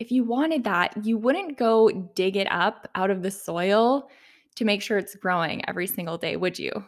if 0.00 0.10
you 0.10 0.24
wanted 0.24 0.64
that, 0.64 1.04
you 1.04 1.18
wouldn't 1.18 1.58
go 1.58 1.90
dig 2.14 2.36
it 2.36 2.50
up 2.50 2.88
out 2.94 3.10
of 3.10 3.22
the 3.22 3.30
soil 3.30 4.08
to 4.56 4.64
make 4.64 4.80
sure 4.82 4.96
it's 4.96 5.14
growing 5.14 5.66
every 5.68 5.86
single 5.86 6.18
day, 6.18 6.36
would 6.36 6.58
you? 6.58 6.72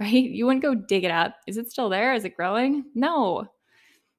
Right? 0.00 0.28
You 0.28 0.46
wouldn't 0.46 0.64
go 0.64 0.74
dig 0.74 1.04
it 1.04 1.12
up. 1.12 1.36
Is 1.46 1.56
it 1.56 1.70
still 1.70 1.88
there? 1.88 2.14
Is 2.14 2.24
it 2.24 2.34
growing? 2.34 2.86
No. 2.96 3.46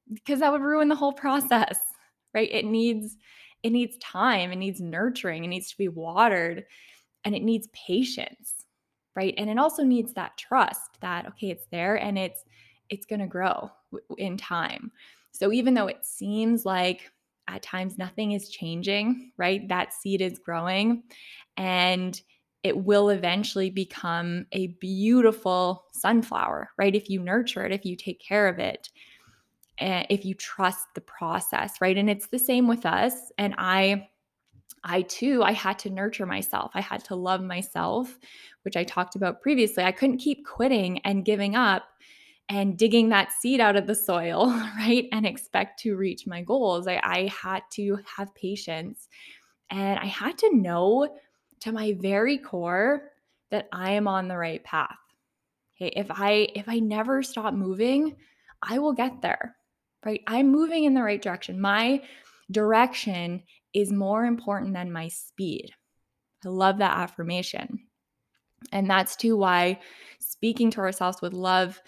Because 0.09 0.39
that 0.39 0.49
would 0.49 0.61
ruin 0.61 0.87
the 0.87 0.95
whole 0.95 1.11
process. 1.11 1.77
Right? 2.33 2.49
It 2.49 2.63
needs 2.65 3.17
it 3.65 3.71
needs 3.71 3.97
time, 3.97 4.51
it 4.51 4.57
needs 4.57 4.79
nurturing, 4.79 5.43
it 5.43 5.47
needs 5.47 5.71
to 5.71 5.77
be 5.77 5.87
watered, 5.87 6.65
and 7.23 7.35
it 7.35 7.41
needs 7.41 7.67
patience. 7.73 8.53
Right? 9.15 9.33
And 9.37 9.49
it 9.49 9.57
also 9.57 9.83
needs 9.83 10.13
that 10.13 10.37
trust 10.37 10.99
that 11.01 11.25
okay, 11.25 11.49
it's 11.49 11.65
there 11.71 11.95
and 11.95 12.17
it's 12.17 12.43
it's 12.89 13.05
going 13.05 13.21
to 13.21 13.27
grow 13.27 13.71
in 14.17 14.37
time. 14.37 14.91
So 15.31 15.51
even 15.51 15.73
though 15.73 15.87
it 15.87 16.05
seems 16.05 16.65
like 16.65 17.11
at 17.47 17.63
times 17.63 17.97
nothing 17.97 18.33
is 18.33 18.49
changing, 18.49 19.31
right? 19.37 19.67
That 19.67 19.93
seed 19.93 20.21
is 20.21 20.37
growing 20.37 21.03
and 21.57 22.21
it 22.63 22.77
will 22.77 23.09
eventually 23.09 23.69
become 23.69 24.45
a 24.51 24.67
beautiful 24.79 25.85
sunflower, 25.93 26.71
right? 26.77 26.93
If 26.93 27.09
you 27.09 27.19
nurture 27.21 27.65
it, 27.65 27.71
if 27.71 27.85
you 27.85 27.95
take 27.95 28.19
care 28.19 28.47
of 28.47 28.59
it, 28.59 28.89
and 29.77 30.05
if 30.09 30.25
you 30.25 30.33
trust 30.33 30.87
the 30.95 31.01
process, 31.01 31.81
right? 31.81 31.97
And 31.97 32.09
it's 32.09 32.27
the 32.27 32.39
same 32.39 32.67
with 32.67 32.85
us. 32.85 33.13
And 33.37 33.55
I, 33.57 34.09
I 34.83 35.01
too, 35.03 35.43
I 35.43 35.51
had 35.51 35.79
to 35.79 35.89
nurture 35.89 36.25
myself. 36.25 36.71
I 36.73 36.81
had 36.81 37.03
to 37.05 37.15
love 37.15 37.41
myself, 37.41 38.17
which 38.63 38.77
I 38.77 38.83
talked 38.83 39.15
about 39.15 39.41
previously. 39.41 39.83
I 39.83 39.91
couldn't 39.91 40.19
keep 40.19 40.45
quitting 40.45 40.99
and 40.99 41.25
giving 41.25 41.55
up 41.55 41.83
and 42.47 42.77
digging 42.77 43.09
that 43.09 43.31
seed 43.31 43.59
out 43.59 43.75
of 43.75 43.87
the 43.87 43.95
soil, 43.95 44.47
right? 44.77 45.07
And 45.11 45.25
expect 45.25 45.79
to 45.81 45.95
reach 45.95 46.27
my 46.27 46.41
goals. 46.41 46.87
I, 46.87 47.01
I 47.03 47.27
had 47.27 47.63
to 47.71 47.99
have 48.17 48.33
patience 48.35 49.09
and 49.69 49.99
I 49.99 50.05
had 50.05 50.37
to 50.39 50.55
know 50.55 51.17
to 51.61 51.71
my 51.71 51.97
very 51.99 52.37
core 52.37 53.11
that 53.51 53.67
I 53.71 53.91
am 53.91 54.07
on 54.07 54.27
the 54.27 54.37
right 54.37 54.63
path. 54.63 54.97
Okay, 55.75 55.91
if 55.95 56.07
I 56.09 56.47
if 56.55 56.69
I 56.69 56.79
never 56.79 57.21
stop 57.23 57.53
moving, 57.53 58.15
I 58.61 58.79
will 58.79 58.93
get 58.93 59.21
there. 59.21 59.55
Right? 60.05 60.21
I'm 60.27 60.51
moving 60.51 60.83
in 60.83 60.93
the 60.93 61.01
right 61.01 61.21
direction. 61.21 61.59
My 61.59 62.01
direction 62.51 63.43
is 63.73 63.91
more 63.91 64.25
important 64.25 64.73
than 64.73 64.91
my 64.91 65.07
speed. 65.07 65.71
I 66.45 66.49
love 66.49 66.77
that 66.77 66.97
affirmation. 66.97 67.79
And 68.71 68.89
that's 68.89 69.15
too 69.15 69.35
why 69.35 69.79
speaking 70.19 70.69
to 70.71 70.79
ourselves 70.81 71.21
with 71.21 71.33
love 71.33 71.81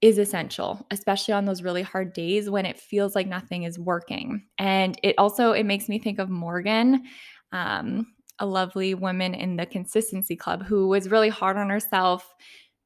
is 0.00 0.16
essential 0.16 0.86
especially 0.90 1.34
on 1.34 1.44
those 1.44 1.62
really 1.62 1.82
hard 1.82 2.12
days 2.12 2.48
when 2.48 2.64
it 2.64 2.78
feels 2.78 3.14
like 3.14 3.26
nothing 3.26 3.64
is 3.64 3.78
working 3.78 4.42
and 4.58 4.98
it 5.02 5.14
also 5.18 5.52
it 5.52 5.64
makes 5.64 5.88
me 5.88 5.98
think 5.98 6.18
of 6.18 6.30
morgan 6.30 7.04
um, 7.52 8.06
a 8.38 8.46
lovely 8.46 8.94
woman 8.94 9.34
in 9.34 9.56
the 9.56 9.66
consistency 9.66 10.36
club 10.36 10.64
who 10.64 10.88
was 10.88 11.10
really 11.10 11.28
hard 11.28 11.58
on 11.58 11.68
herself 11.68 12.34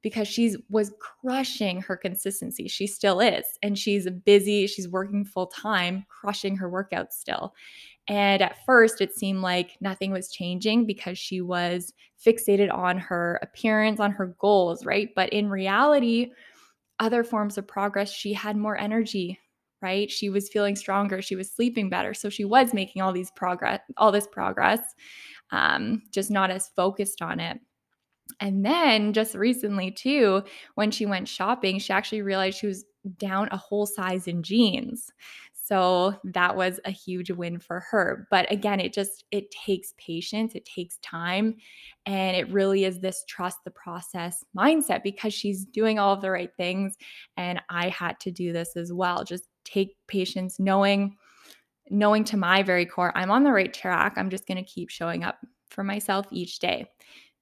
because 0.04 0.28
she's 0.28 0.56
was 0.70 0.92
crushing 1.00 1.80
her 1.80 1.96
consistency 1.96 2.68
she 2.68 2.86
still 2.86 3.18
is 3.18 3.44
and 3.62 3.76
she's 3.76 4.08
busy 4.24 4.68
she's 4.68 4.88
working 4.88 5.24
full 5.24 5.48
time 5.48 6.04
crushing 6.08 6.56
her 6.56 6.70
workouts 6.70 7.14
still 7.14 7.52
and 8.06 8.40
at 8.42 8.64
first 8.64 9.00
it 9.00 9.12
seemed 9.12 9.40
like 9.40 9.76
nothing 9.80 10.12
was 10.12 10.30
changing 10.30 10.86
because 10.86 11.18
she 11.18 11.40
was 11.40 11.92
fixated 12.24 12.72
on 12.72 12.96
her 12.98 13.40
appearance 13.42 13.98
on 13.98 14.12
her 14.12 14.36
goals 14.38 14.86
right 14.86 15.08
but 15.16 15.28
in 15.30 15.50
reality 15.50 16.30
other 17.00 17.24
forms 17.24 17.58
of 17.58 17.66
progress, 17.66 18.12
she 18.12 18.32
had 18.32 18.56
more 18.56 18.78
energy, 18.78 19.38
right? 19.82 20.10
She 20.10 20.30
was 20.30 20.48
feeling 20.48 20.76
stronger, 20.76 21.20
she 21.20 21.36
was 21.36 21.50
sleeping 21.50 21.88
better. 21.88 22.14
So 22.14 22.28
she 22.28 22.44
was 22.44 22.72
making 22.72 23.02
all 23.02 23.12
these 23.12 23.30
progress, 23.32 23.80
all 23.96 24.12
this 24.12 24.26
progress, 24.26 24.80
um, 25.50 26.02
just 26.12 26.30
not 26.30 26.50
as 26.50 26.68
focused 26.76 27.22
on 27.22 27.40
it. 27.40 27.58
And 28.40 28.64
then 28.64 29.12
just 29.12 29.34
recently, 29.34 29.90
too, 29.90 30.42
when 30.74 30.90
she 30.90 31.06
went 31.06 31.28
shopping, 31.28 31.78
she 31.78 31.92
actually 31.92 32.22
realized 32.22 32.58
she 32.58 32.66
was 32.66 32.84
down 33.18 33.48
a 33.50 33.56
whole 33.56 33.86
size 33.86 34.26
in 34.26 34.42
jeans. 34.42 35.10
So 35.66 36.14
that 36.24 36.56
was 36.56 36.78
a 36.84 36.90
huge 36.90 37.30
win 37.30 37.58
for 37.58 37.80
her. 37.90 38.28
But 38.30 38.50
again, 38.52 38.80
it 38.80 38.92
just 38.92 39.24
it 39.30 39.50
takes 39.50 39.94
patience, 39.96 40.54
it 40.54 40.66
takes 40.66 40.98
time, 40.98 41.56
and 42.04 42.36
it 42.36 42.50
really 42.50 42.84
is 42.84 43.00
this 43.00 43.24
trust 43.26 43.58
the 43.64 43.70
process 43.70 44.44
mindset 44.56 45.02
because 45.02 45.32
she's 45.32 45.64
doing 45.64 45.98
all 45.98 46.12
of 46.12 46.20
the 46.20 46.30
right 46.30 46.50
things 46.58 46.96
and 47.38 47.62
I 47.70 47.88
had 47.88 48.20
to 48.20 48.30
do 48.30 48.52
this 48.52 48.76
as 48.76 48.92
well. 48.92 49.24
Just 49.24 49.48
take 49.64 49.96
patience 50.06 50.60
knowing 50.60 51.16
knowing 51.90 52.24
to 52.24 52.36
my 52.36 52.62
very 52.62 52.84
core 52.84 53.16
I'm 53.16 53.30
on 53.30 53.44
the 53.44 53.52
right 53.52 53.72
track. 53.72 54.14
I'm 54.16 54.30
just 54.30 54.46
going 54.46 54.62
to 54.62 54.70
keep 54.70 54.90
showing 54.90 55.24
up 55.24 55.38
for 55.70 55.82
myself 55.82 56.26
each 56.30 56.58
day 56.58 56.86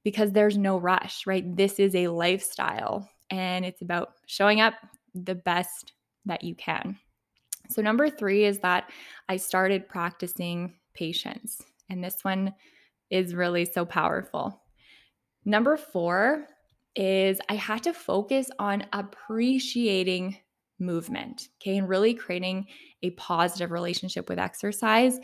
because 0.04 0.32
there's 0.32 0.58
no 0.58 0.78
rush, 0.78 1.26
right? 1.26 1.56
This 1.56 1.78
is 1.78 1.94
a 1.94 2.08
lifestyle 2.08 3.08
and 3.30 3.64
it's 3.64 3.82
about 3.82 4.14
showing 4.26 4.60
up 4.60 4.74
the 5.14 5.34
best 5.34 5.92
that 6.26 6.44
you 6.44 6.54
can. 6.54 6.98
So, 7.68 7.82
number 7.82 8.10
three 8.10 8.44
is 8.44 8.58
that 8.60 8.90
I 9.28 9.36
started 9.36 9.88
practicing 9.88 10.74
patience. 10.94 11.62
And 11.88 12.02
this 12.02 12.18
one 12.22 12.54
is 13.10 13.34
really 13.34 13.64
so 13.64 13.84
powerful. 13.84 14.62
Number 15.44 15.76
four 15.76 16.46
is 16.94 17.40
I 17.48 17.54
had 17.54 17.82
to 17.84 17.92
focus 17.92 18.50
on 18.58 18.86
appreciating 18.92 20.36
movement, 20.78 21.48
okay, 21.60 21.78
and 21.78 21.88
really 21.88 22.14
creating 22.14 22.66
a 23.02 23.10
positive 23.10 23.70
relationship 23.70 24.28
with 24.28 24.38
exercise 24.38 25.18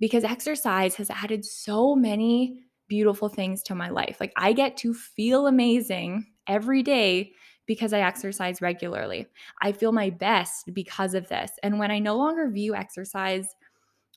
because 0.00 0.24
exercise 0.24 0.94
has 0.96 1.08
added 1.10 1.44
so 1.44 1.94
many 1.94 2.60
beautiful 2.94 3.28
things 3.28 3.60
to 3.60 3.74
my 3.74 3.88
life. 3.88 4.18
Like, 4.20 4.32
I 4.36 4.52
get 4.52 4.76
to 4.76 4.94
feel 4.94 5.48
amazing 5.48 6.28
every 6.46 6.80
day 6.84 7.32
because 7.66 7.92
I 7.92 8.02
exercise 8.02 8.62
regularly. 8.62 9.26
I 9.60 9.72
feel 9.72 9.90
my 9.90 10.10
best 10.10 10.72
because 10.72 11.14
of 11.14 11.28
this. 11.28 11.50
And 11.64 11.80
when 11.80 11.90
I 11.90 11.98
no 11.98 12.16
longer 12.16 12.48
view 12.48 12.76
exercise, 12.76 13.48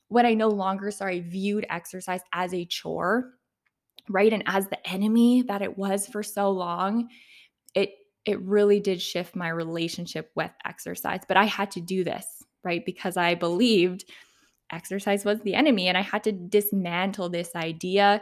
when 0.10 0.28
I 0.28 0.36
no 0.36 0.50
longer, 0.50 0.92
sorry, 0.92 1.22
viewed 1.22 1.66
exercise 1.72 2.22
as 2.34 2.54
a 2.54 2.66
chore, 2.66 3.32
right? 4.10 4.32
And 4.32 4.44
as 4.46 4.68
the 4.68 4.88
enemy 4.88 5.42
that 5.48 5.64
it 5.64 5.76
was 5.76 6.06
for 6.06 6.22
so 6.22 6.52
long, 6.52 7.10
it 7.74 7.90
it 8.26 8.40
really 8.42 8.80
did 8.80 9.02
shift 9.02 9.36
my 9.36 9.50
relationship 9.50 10.30
with 10.36 10.52
exercise. 10.66 11.22
But 11.28 11.38
I 11.38 11.46
had 11.46 11.72
to 11.72 11.82
do 11.82 12.04
this, 12.04 12.28
right? 12.64 12.86
Because 12.86 13.18
I 13.18 13.34
believed 13.34 14.06
exercise 14.72 15.26
was 15.26 15.40
the 15.42 15.56
enemy 15.56 15.88
and 15.88 15.98
I 15.98 16.02
had 16.02 16.24
to 16.26 16.32
dismantle 16.32 17.30
this 17.30 17.56
idea 17.56 18.22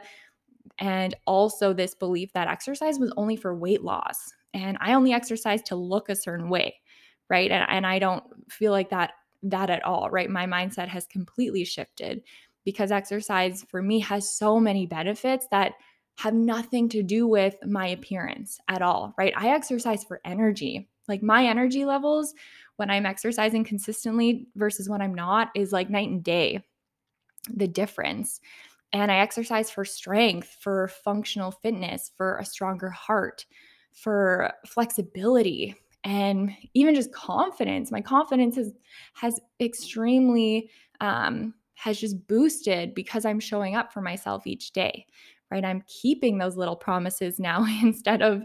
and 0.79 1.15
also 1.25 1.74
this 1.74 1.95
belief 1.95 2.34
that 2.34 2.48
exercise 2.48 3.00
was 3.00 3.13
only 3.17 3.36
for 3.36 3.55
weight 3.55 3.84
loss 3.84 4.34
and 4.55 4.77
I 4.79 4.93
only 4.93 5.12
exercise 5.13 5.62
to 5.63 5.75
look 5.75 6.10
a 6.10 6.15
certain 6.15 6.50
way, 6.50 6.75
right? 7.29 7.51
And, 7.51 7.65
and 7.69 7.86
I 7.86 8.00
don't 8.00 8.24
feel 8.50 8.72
like 8.72 8.89
that 8.89 9.12
that 9.43 9.69
at 9.69 9.84
all, 9.84 10.10
right? 10.10 10.29
My 10.29 10.48
mindset 10.48 10.88
has 10.88 11.05
completely 11.05 11.65
shifted 11.65 12.24
because 12.63 12.91
exercise 12.91 13.63
for 13.69 13.81
me 13.81 14.00
has 14.00 14.27
so 14.27 14.60
many 14.60 14.88
benefits 14.88 15.45
that 15.51 15.74
have 16.17 16.34
nothing 16.34 16.89
to 16.89 17.03
do 17.03 17.27
with 17.27 17.55
my 17.63 17.88
appearance 17.88 18.60
at 18.69 18.81
all, 18.81 19.13
right? 19.17 19.34
I 19.38 19.50
exercise 19.50 20.03
for 20.03 20.22
energy. 20.25 20.89
Like 21.07 21.22
my 21.22 21.45
energy 21.45 21.86
levels 21.86 22.34
when 22.77 22.89
I'm 22.89 23.05
exercising 23.05 23.63
consistently 23.63 24.48
versus 24.55 24.89
when 24.89 25.01
I'm 25.01 25.13
not 25.13 25.50
is 25.53 25.72
like 25.72 25.89
night 25.89 26.10
and 26.10 26.24
day, 26.24 26.63
the 27.53 27.67
difference. 27.67 28.39
And 28.94 29.12
I 29.12 29.18
exercise 29.18 29.70
for 29.70 29.84
strength, 29.84 30.58
for 30.60 30.88
functional 30.88 31.51
fitness, 31.51 32.12
for 32.15 32.38
a 32.38 32.46
stronger 32.46 32.89
heart, 32.89 33.46
for 33.92 34.54
flexibility, 34.65 35.75
and 36.04 36.51
even 36.74 36.96
just 36.96 37.12
confidence. 37.12 37.92
My 37.92 38.01
confidence 38.01 38.56
has 38.56 38.74
has 39.13 39.39
extremely 39.60 40.70
um, 41.01 41.54
has 41.75 42.00
just 42.00 42.27
boosted 42.27 42.96
because 42.96 43.25
I'm 43.25 43.39
showing 43.39 43.75
up 43.75 43.92
for 43.92 44.01
myself 44.01 44.48
each 44.48 44.72
day, 44.72 45.06
right? 45.51 45.65
I'm 45.65 45.84
keeping 45.88 46.38
those 46.38 46.58
little 46.58 46.75
promises 46.75 47.39
now 47.39 47.65
instead 47.84 48.22
of 48.22 48.44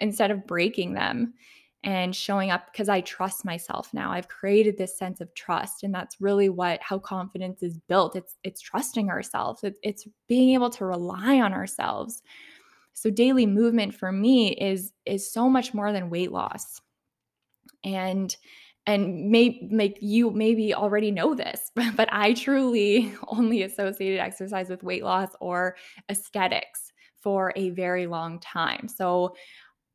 instead 0.00 0.30
of 0.30 0.46
breaking 0.46 0.94
them 0.94 1.34
and 1.84 2.16
showing 2.16 2.50
up 2.50 2.72
because 2.72 2.88
I 2.88 3.02
trust 3.02 3.44
myself 3.44 3.92
now. 3.92 4.10
I've 4.10 4.28
created 4.28 4.76
this 4.76 4.98
sense 4.98 5.20
of 5.20 5.32
trust 5.34 5.84
and 5.84 5.94
that's 5.94 6.20
really 6.20 6.48
what 6.48 6.80
how 6.82 6.98
confidence 6.98 7.62
is 7.62 7.78
built. 7.88 8.16
It's 8.16 8.36
it's 8.42 8.60
trusting 8.60 9.10
ourselves. 9.10 9.62
It's, 9.62 9.78
it's 9.82 10.08
being 10.26 10.54
able 10.54 10.70
to 10.70 10.86
rely 10.86 11.40
on 11.40 11.52
ourselves. 11.52 12.22
So 12.94 13.10
daily 13.10 13.44
movement 13.44 13.94
for 13.94 14.10
me 14.10 14.52
is 14.52 14.92
is 15.04 15.30
so 15.30 15.48
much 15.48 15.74
more 15.74 15.92
than 15.92 16.10
weight 16.10 16.32
loss. 16.32 16.80
And 17.84 18.34
and 18.86 19.30
may 19.30 19.66
make 19.70 19.98
you 20.00 20.30
maybe 20.30 20.74
already 20.74 21.10
know 21.10 21.34
this, 21.34 21.70
but 21.96 22.08
I 22.10 22.32
truly 22.32 23.14
only 23.28 23.62
associated 23.62 24.20
exercise 24.20 24.70
with 24.70 24.82
weight 24.82 25.04
loss 25.04 25.30
or 25.38 25.76
aesthetics 26.10 26.92
for 27.20 27.54
a 27.56 27.70
very 27.70 28.06
long 28.06 28.38
time. 28.40 28.86
So 28.86 29.34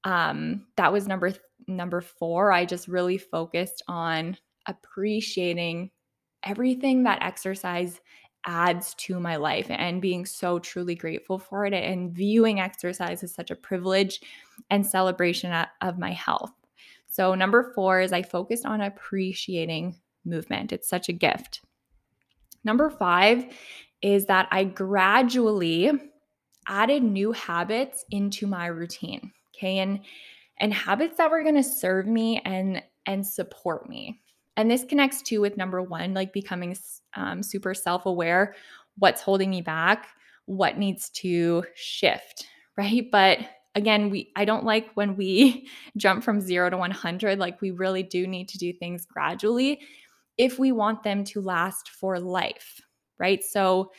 um, 0.03 0.65
that 0.77 0.91
was 0.91 1.07
number 1.07 1.31
th- 1.31 1.41
number 1.67 2.01
four. 2.01 2.51
I 2.51 2.65
just 2.65 2.87
really 2.87 3.17
focused 3.17 3.83
on 3.87 4.37
appreciating 4.65 5.91
everything 6.43 7.03
that 7.03 7.21
exercise 7.21 7.99
adds 8.45 8.93
to 8.95 9.19
my 9.19 9.35
life 9.35 9.67
and 9.69 10.01
being 10.01 10.25
so 10.25 10.59
truly 10.59 10.95
grateful 10.95 11.37
for 11.37 11.65
it 11.65 11.73
and 11.73 12.11
viewing 12.11 12.59
exercise 12.59 13.23
as 13.23 13.33
such 13.33 13.51
a 13.51 13.55
privilege 13.55 14.21
and 14.69 14.85
celebration 14.85 15.65
of 15.81 15.99
my 15.99 16.11
health. 16.11 16.53
So, 17.07 17.35
number 17.35 17.71
four 17.75 18.01
is 18.01 18.13
I 18.13 18.21
focused 18.21 18.65
on 18.65 18.81
appreciating 18.81 19.95
movement. 20.25 20.71
It's 20.71 20.87
such 20.87 21.09
a 21.09 21.13
gift. 21.13 21.61
Number 22.63 22.89
five 22.89 23.45
is 24.01 24.25
that 24.27 24.47
I 24.51 24.63
gradually 24.63 25.91
added 26.67 27.03
new 27.03 27.31
habits 27.31 28.05
into 28.11 28.47
my 28.47 28.67
routine. 28.67 29.31
Okay. 29.59 29.79
And 29.79 29.99
and 30.59 30.73
habits 30.73 31.17
that 31.17 31.31
were 31.31 31.43
going 31.43 31.55
to 31.55 31.63
serve 31.63 32.07
me 32.07 32.41
and 32.45 32.81
and 33.05 33.25
support 33.25 33.89
me. 33.89 34.21
And 34.57 34.69
this 34.69 34.83
connects 34.83 35.21
too 35.21 35.41
with 35.41 35.57
number 35.57 35.81
one, 35.81 36.13
like 36.13 36.33
becoming 36.33 36.75
um, 37.15 37.41
super 37.41 37.73
self-aware, 37.73 38.55
what's 38.97 39.21
holding 39.21 39.49
me 39.49 39.61
back, 39.61 40.07
what 40.45 40.77
needs 40.77 41.09
to 41.11 41.63
shift, 41.75 42.45
right? 42.77 43.09
But 43.11 43.39
again, 43.75 44.09
we 44.09 44.31
I 44.35 44.45
don't 44.45 44.65
like 44.65 44.91
when 44.95 45.15
we 45.15 45.67
jump 45.97 46.23
from 46.23 46.41
0 46.41 46.71
to 46.71 46.77
100, 46.77 47.39
like 47.39 47.61
we 47.61 47.71
really 47.71 48.03
do 48.03 48.27
need 48.27 48.49
to 48.49 48.57
do 48.57 48.73
things 48.73 49.05
gradually 49.05 49.81
if 50.37 50.57
we 50.57 50.71
want 50.71 51.03
them 51.03 51.25
to 51.25 51.41
last 51.41 51.89
for 51.89 52.17
life, 52.19 52.79
right? 53.19 53.43
So 53.43 53.91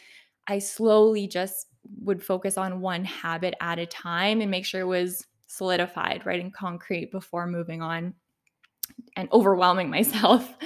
I 0.49 0.59
slowly 0.59 1.29
just 1.29 1.67
would 2.03 2.23
focus 2.23 2.57
on 2.57 2.81
one 2.81 3.05
habit 3.05 3.55
at 3.61 3.79
a 3.79 3.87
time 3.87 4.41
and 4.41 4.51
make 4.51 4.65
sure 4.65 4.81
it 4.81 4.85
was 4.85 5.27
solidified, 5.51 6.25
right, 6.25 6.41
in 6.41 6.51
concrete 6.51 7.11
before 7.11 7.47
moving 7.47 7.83
on 7.83 8.15
and 9.17 9.29
overwhelming 9.33 9.91
myself. 9.99 10.57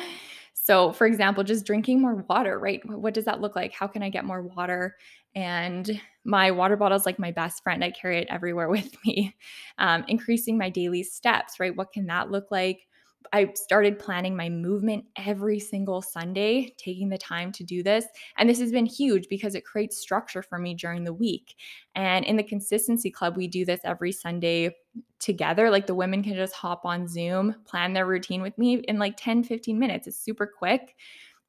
So, 0.52 0.92
for 0.92 1.06
example, 1.06 1.44
just 1.44 1.66
drinking 1.66 2.00
more 2.00 2.24
water, 2.28 2.58
right? 2.58 2.84
What 2.88 3.14
does 3.14 3.24
that 3.26 3.40
look 3.40 3.54
like? 3.56 3.72
How 3.72 3.86
can 3.86 4.02
I 4.02 4.08
get 4.08 4.24
more 4.24 4.42
water? 4.42 4.96
And 5.34 6.00
my 6.24 6.50
water 6.50 6.76
bottle 6.76 6.96
is 6.96 7.04
like 7.06 7.18
my 7.18 7.30
best 7.32 7.62
friend. 7.62 7.84
I 7.84 7.90
carry 7.90 8.18
it 8.18 8.28
everywhere 8.30 8.68
with 8.70 8.94
me. 9.04 9.34
Um, 9.78 10.04
increasing 10.08 10.56
my 10.56 10.70
daily 10.70 11.02
steps, 11.02 11.60
right? 11.60 11.74
What 11.74 11.92
can 11.92 12.06
that 12.06 12.30
look 12.30 12.50
like? 12.50 12.86
I 13.32 13.52
started 13.54 13.98
planning 13.98 14.36
my 14.36 14.48
movement 14.48 15.04
every 15.16 15.58
single 15.58 16.02
Sunday, 16.02 16.74
taking 16.78 17.08
the 17.08 17.18
time 17.18 17.52
to 17.52 17.64
do 17.64 17.82
this. 17.82 18.04
And 18.38 18.48
this 18.48 18.60
has 18.60 18.70
been 18.70 18.86
huge 18.86 19.28
because 19.28 19.54
it 19.54 19.64
creates 19.64 19.98
structure 19.98 20.42
for 20.42 20.58
me 20.58 20.74
during 20.74 21.04
the 21.04 21.12
week. 21.12 21.56
And 21.94 22.24
in 22.24 22.36
the 22.36 22.42
Consistency 22.42 23.10
Club, 23.10 23.36
we 23.36 23.48
do 23.48 23.64
this 23.64 23.80
every 23.84 24.12
Sunday 24.12 24.74
together. 25.18 25.70
Like 25.70 25.86
the 25.86 25.94
women 25.94 26.22
can 26.22 26.34
just 26.34 26.54
hop 26.54 26.84
on 26.84 27.08
Zoom, 27.08 27.56
plan 27.66 27.92
their 27.92 28.06
routine 28.06 28.42
with 28.42 28.56
me 28.58 28.76
in 28.76 28.98
like 28.98 29.16
10, 29.16 29.44
15 29.44 29.78
minutes. 29.78 30.06
It's 30.06 30.18
super 30.18 30.46
quick. 30.46 30.94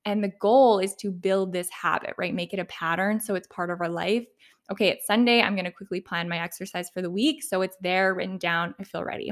And 0.05 0.23
the 0.23 0.31
goal 0.39 0.79
is 0.79 0.95
to 0.97 1.11
build 1.11 1.51
this 1.51 1.69
habit, 1.69 2.13
right? 2.17 2.33
Make 2.33 2.53
it 2.53 2.59
a 2.59 2.65
pattern 2.65 3.19
so 3.19 3.35
it's 3.35 3.47
part 3.47 3.71
of 3.71 3.81
our 3.81 3.89
life. 3.89 4.25
Okay, 4.71 4.89
it's 4.89 5.05
Sunday. 5.05 5.41
I'm 5.41 5.55
going 5.55 5.65
to 5.65 5.71
quickly 5.71 6.01
plan 6.01 6.29
my 6.29 6.39
exercise 6.39 6.89
for 6.89 7.01
the 7.01 7.11
week. 7.11 7.43
So 7.43 7.61
it's 7.61 7.77
there 7.81 8.13
written 8.13 8.37
down. 8.37 8.73
I 8.79 8.83
feel 8.83 9.03
ready. 9.03 9.31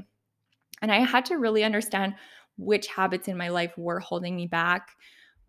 And 0.84 0.92
I 0.92 1.00
had 1.00 1.26
to 1.26 1.38
really 1.38 1.64
understand 1.64 2.14
which 2.58 2.88
habits 2.88 3.30
in 3.30 3.38
my 3.38 3.48
life 3.48 3.72
were 3.78 4.02
holding 4.02 4.36
me 4.36 4.48
back, 4.48 4.90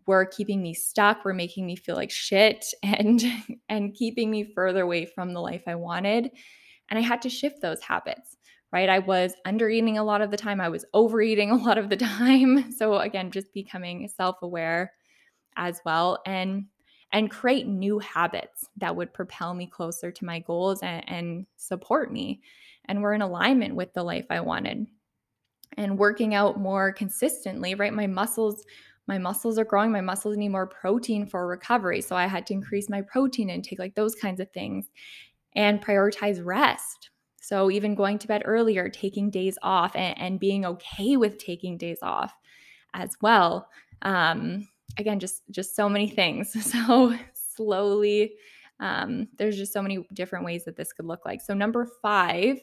were 0.07 0.25
keeping 0.25 0.61
me 0.61 0.73
stuck, 0.73 1.25
were 1.25 1.33
making 1.33 1.67
me 1.67 1.75
feel 1.75 1.95
like 1.95 2.09
shit 2.09 2.65
and 2.83 3.23
and 3.69 3.93
keeping 3.93 4.31
me 4.31 4.51
further 4.55 4.83
away 4.83 5.05
from 5.05 5.33
the 5.33 5.41
life 5.41 5.63
I 5.67 5.75
wanted. 5.75 6.31
And 6.89 6.97
I 6.97 7.01
had 7.01 7.21
to 7.23 7.29
shift 7.29 7.61
those 7.61 7.81
habits. 7.81 8.37
Right? 8.71 8.89
I 8.89 8.99
was 8.99 9.33
under 9.45 9.69
eating 9.69 9.97
a 9.97 10.03
lot 10.03 10.21
of 10.21 10.31
the 10.31 10.37
time. 10.37 10.59
I 10.59 10.69
was 10.69 10.85
overeating 10.93 11.51
a 11.51 11.55
lot 11.55 11.77
of 11.77 11.89
the 11.89 11.97
time. 11.97 12.71
So 12.71 12.97
again, 12.97 13.29
just 13.29 13.53
becoming 13.53 14.07
self-aware 14.07 14.91
as 15.57 15.81
well 15.85 16.21
and 16.25 16.65
and 17.11 17.31
create 17.31 17.67
new 17.67 17.99
habits 17.99 18.67
that 18.77 18.95
would 18.95 19.13
propel 19.13 19.53
me 19.53 19.67
closer 19.67 20.11
to 20.11 20.25
my 20.25 20.39
goals 20.39 20.79
and, 20.81 21.09
and 21.09 21.45
support 21.55 22.11
me 22.11 22.41
and 22.85 23.01
were 23.01 23.13
in 23.13 23.21
alignment 23.21 23.75
with 23.75 23.93
the 23.93 24.03
life 24.03 24.25
I 24.29 24.41
wanted 24.41 24.87
and 25.77 25.97
working 25.97 26.33
out 26.33 26.59
more 26.59 26.91
consistently, 26.91 27.75
right? 27.75 27.93
My 27.93 28.07
muscles 28.07 28.65
my 29.07 29.17
muscles 29.19 29.59
are 29.59 29.65
growing, 29.65 29.91
my 29.91 30.01
muscles 30.01 30.35
need 30.35 30.49
more 30.49 30.65
protein 30.65 31.27
for 31.27 31.45
recovery. 31.47 32.01
So 32.01 32.15
I 32.15 32.25
had 32.25 32.47
to 32.47 32.53
increase 32.53 32.89
my 32.89 33.01
protein 33.01 33.51
intake, 33.51 33.77
like 33.77 33.93
those 33.93 34.15
kinds 34.15 34.39
of 34.39 34.49
things, 34.51 34.89
and 35.55 35.79
prioritize 35.79 36.43
rest. 36.43 37.11
So 37.39 37.69
even 37.69 37.93
going 37.93 38.17
to 38.19 38.27
bed 38.27 38.41
earlier, 38.45 38.89
taking 38.89 39.29
days 39.29 39.59
off, 39.61 39.95
and, 39.95 40.17
and 40.17 40.39
being 40.39 40.65
okay 40.65 41.17
with 41.17 41.37
taking 41.37 41.77
days 41.77 41.99
off 42.01 42.33
as 42.95 43.15
well. 43.21 43.69
Um, 44.01 44.67
again, 44.97 45.19
just 45.19 45.43
just 45.51 45.75
so 45.75 45.87
many 45.87 46.09
things. 46.09 46.55
So 46.71 47.15
slowly, 47.33 48.33
um, 48.79 49.27
there's 49.37 49.55
just 49.55 49.71
so 49.71 49.81
many 49.81 50.05
different 50.13 50.43
ways 50.43 50.65
that 50.65 50.75
this 50.75 50.91
could 50.91 51.05
look 51.05 51.25
like. 51.25 51.41
So 51.41 51.53
number 51.53 51.87
five 52.01 52.59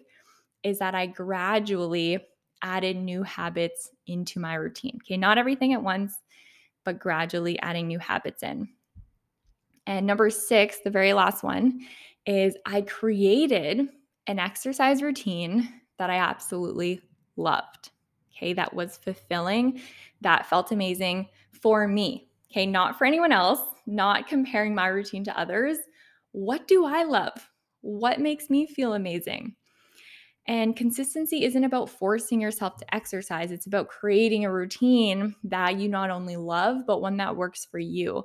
is 0.62 0.78
that 0.80 0.94
I 0.94 1.06
gradually 1.06 2.18
added 2.62 2.96
new 2.96 3.22
habits 3.22 3.90
into 4.06 4.40
my 4.40 4.54
routine. 4.54 4.98
Okay, 5.02 5.16
not 5.16 5.38
everything 5.38 5.72
at 5.72 5.82
once, 5.82 6.14
but 6.84 6.98
gradually 6.98 7.58
adding 7.60 7.86
new 7.86 7.98
habits 7.98 8.42
in. 8.42 8.68
And 9.86 10.06
number 10.06 10.30
six, 10.30 10.78
the 10.84 10.90
very 10.90 11.12
last 11.12 11.42
one, 11.42 11.80
is 12.26 12.56
I 12.66 12.82
created 12.82 13.88
an 14.26 14.38
exercise 14.38 15.02
routine 15.02 15.68
that 15.98 16.10
I 16.10 16.16
absolutely 16.16 17.00
loved. 17.36 17.90
Okay, 18.34 18.52
that 18.52 18.72
was 18.72 18.96
fulfilling, 18.96 19.80
that 20.20 20.46
felt 20.46 20.72
amazing 20.72 21.28
for 21.50 21.86
me. 21.86 22.28
Okay, 22.50 22.66
not 22.66 22.98
for 22.98 23.04
anyone 23.04 23.32
else, 23.32 23.60
not 23.86 24.28
comparing 24.28 24.74
my 24.74 24.86
routine 24.86 25.24
to 25.24 25.38
others. 25.38 25.78
What 26.32 26.68
do 26.68 26.84
I 26.84 27.02
love? 27.02 27.32
What 27.80 28.20
makes 28.20 28.50
me 28.50 28.66
feel 28.66 28.94
amazing? 28.94 29.56
And 30.46 30.74
consistency 30.74 31.44
isn't 31.44 31.64
about 31.64 31.88
forcing 31.88 32.40
yourself 32.40 32.76
to 32.78 32.94
exercise, 32.94 33.52
it's 33.52 33.66
about 33.66 33.88
creating 33.88 34.44
a 34.44 34.52
routine 34.52 35.36
that 35.44 35.78
you 35.78 35.88
not 35.88 36.10
only 36.10 36.36
love, 36.36 36.78
but 36.86 37.00
one 37.00 37.16
that 37.18 37.36
works 37.36 37.64
for 37.64 37.78
you. 37.78 38.24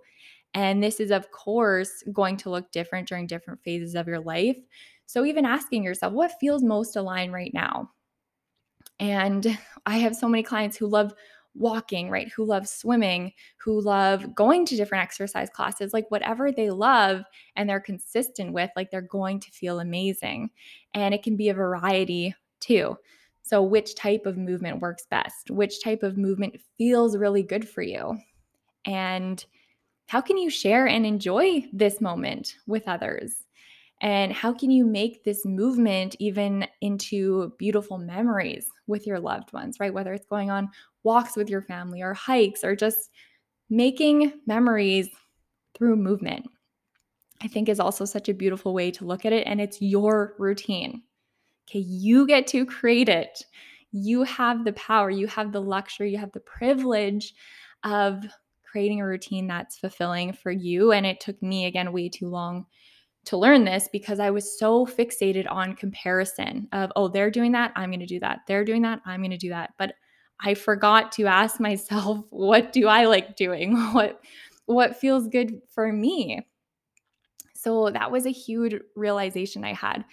And 0.53 0.81
this 0.81 0.99
is, 0.99 1.11
of 1.11 1.29
course, 1.31 2.03
going 2.11 2.37
to 2.37 2.49
look 2.49 2.71
different 2.71 3.07
during 3.07 3.27
different 3.27 3.63
phases 3.63 3.93
of 3.93 4.07
your 4.07 4.19
life. 4.19 4.57
So, 5.05 5.25
even 5.25 5.45
asking 5.45 5.83
yourself, 5.83 6.13
what 6.13 6.39
feels 6.39 6.63
most 6.63 6.95
aligned 6.95 7.33
right 7.33 7.53
now? 7.53 7.91
And 8.99 9.57
I 9.85 9.97
have 9.97 10.15
so 10.15 10.27
many 10.27 10.41
clients 10.41 10.75
who 10.75 10.87
love 10.87 11.13
walking, 11.57 12.09
right? 12.09 12.31
Who 12.33 12.45
love 12.45 12.67
swimming, 12.67 13.33
who 13.57 13.81
love 13.81 14.35
going 14.35 14.65
to 14.67 14.75
different 14.75 15.03
exercise 15.03 15.49
classes, 15.49 15.93
like 15.93 16.09
whatever 16.09 16.51
they 16.51 16.69
love 16.69 17.23
and 17.55 17.69
they're 17.69 17.79
consistent 17.79 18.53
with, 18.53 18.69
like 18.75 18.91
they're 18.91 19.01
going 19.01 19.39
to 19.41 19.51
feel 19.51 19.79
amazing. 19.79 20.49
And 20.93 21.13
it 21.13 21.23
can 21.23 21.35
be 21.35 21.49
a 21.49 21.53
variety 21.53 22.35
too. 22.59 22.97
So, 23.43 23.61
which 23.61 23.95
type 23.95 24.25
of 24.25 24.37
movement 24.37 24.81
works 24.81 25.05
best? 25.09 25.49
Which 25.49 25.81
type 25.81 26.03
of 26.03 26.17
movement 26.17 26.59
feels 26.77 27.17
really 27.17 27.43
good 27.43 27.67
for 27.67 27.81
you? 27.81 28.17
And 28.85 29.43
how 30.07 30.21
can 30.21 30.37
you 30.37 30.49
share 30.49 30.87
and 30.87 31.05
enjoy 31.05 31.65
this 31.71 32.01
moment 32.01 32.55
with 32.67 32.87
others? 32.87 33.46
And 34.01 34.31
how 34.31 34.53
can 34.53 34.69
you 34.69 34.85
make 34.85 35.23
this 35.23 35.43
movement 35.45 36.15
even 36.19 36.67
into 36.81 37.53
beautiful 37.57 37.97
memories 37.97 38.69
with 38.85 39.07
your 39.07 39.19
loved 39.19 39.53
ones, 39.53 39.79
right? 39.79 39.93
Whether 39.93 40.13
it's 40.13 40.27
going 40.27 40.51
on 40.51 40.69
walks 41.03 41.35
with 41.35 41.49
your 41.49 41.61
family 41.63 42.01
or 42.01 42.13
hikes 42.13 42.63
or 42.63 42.75
just 42.75 43.09
making 43.69 44.33
memories 44.45 45.09
through 45.75 45.95
movement, 45.95 46.45
I 47.41 47.47
think 47.47 47.69
is 47.69 47.79
also 47.79 48.05
such 48.05 48.29
a 48.29 48.33
beautiful 48.33 48.73
way 48.73 48.91
to 48.91 49.05
look 49.05 49.25
at 49.25 49.33
it. 49.33 49.47
And 49.47 49.59
it's 49.59 49.81
your 49.81 50.35
routine. 50.37 51.01
Okay, 51.67 51.79
you 51.79 52.27
get 52.27 52.47
to 52.47 52.65
create 52.65 53.09
it. 53.09 53.43
You 53.91 54.23
have 54.23 54.63
the 54.63 54.73
power, 54.73 55.09
you 55.09 55.27
have 55.27 55.51
the 55.51 55.61
luxury, 55.61 56.11
you 56.11 56.17
have 56.17 56.31
the 56.33 56.39
privilege 56.41 57.33
of 57.83 58.23
creating 58.63 59.01
a 59.01 59.07
routine 59.07 59.47
that's 59.47 59.77
fulfilling 59.77 60.33
for 60.33 60.51
you. 60.51 60.91
And 60.91 61.05
it 61.05 61.19
took 61.19 61.41
me, 61.41 61.65
again, 61.65 61.91
way 61.93 62.09
too 62.09 62.27
long 62.27 62.65
to 63.27 63.37
learn 63.37 63.65
this 63.65 63.89
because 63.91 64.19
I 64.19 64.29
was 64.29 64.57
so 64.57 64.85
fixated 64.85 65.49
on 65.51 65.75
comparison 65.75 66.67
of, 66.71 66.91
oh, 66.95 67.09
they're 67.09 67.29
doing 67.29 67.51
that, 67.51 67.73
I'm 67.75 67.89
going 67.89 67.99
to 67.99 68.05
do 68.05 68.19
that. 68.21 68.39
They're 68.47 68.63
doing 68.63 68.81
that, 68.83 69.01
I'm 69.05 69.19
going 69.19 69.31
to 69.31 69.37
do 69.37 69.49
that. 69.49 69.73
But 69.77 69.93
I 70.39 70.53
forgot 70.53 71.11
to 71.13 71.27
ask 71.27 71.59
myself, 71.59 72.25
what 72.29 72.71
do 72.71 72.87
I 72.87 73.05
like 73.05 73.35
doing? 73.35 73.75
What 73.93 74.21
what 74.65 74.97
feels 74.97 75.29
good 75.29 75.61
for 75.69 75.93
me? 75.93 76.45
So 77.53 77.89
that 77.89 78.11
was 78.11 78.25
a 78.25 78.31
huge 78.31 78.75
realization 78.95 79.63
I 79.63 79.73
had. 79.73 80.03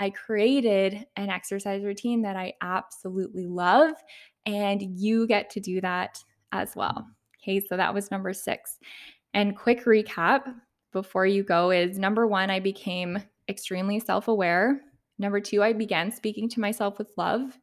I 0.00 0.10
created 0.10 1.06
an 1.16 1.30
exercise 1.30 1.82
routine 1.82 2.20
that 2.22 2.36
I 2.36 2.52
absolutely 2.60 3.46
love 3.46 3.94
and 4.44 4.82
you 5.00 5.26
get 5.26 5.48
to 5.50 5.60
do 5.60 5.80
that 5.80 6.22
as 6.52 6.76
well. 6.76 7.06
Okay, 7.42 7.64
so 7.66 7.76
that 7.76 7.94
was 7.94 8.10
number 8.10 8.34
6. 8.34 8.78
And 9.32 9.56
quick 9.56 9.84
recap 9.84 10.54
before 10.92 11.26
you 11.26 11.42
go 11.42 11.70
is 11.70 11.98
number 11.98 12.26
1 12.26 12.50
I 12.50 12.60
became 12.60 13.22
extremely 13.48 13.98
self-aware. 13.98 14.80
Number 15.18 15.40
2 15.40 15.62
I 15.62 15.72
began 15.72 16.12
speaking 16.12 16.48
to 16.50 16.60
myself 16.60 16.98
with 16.98 17.12
love. 17.16 17.58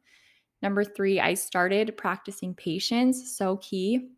Number 0.62 0.84
three, 0.84 1.20
I 1.20 1.34
started 1.34 1.96
practicing 1.96 2.54
patience, 2.54 3.36
so 3.36 3.56
key. 3.58 4.10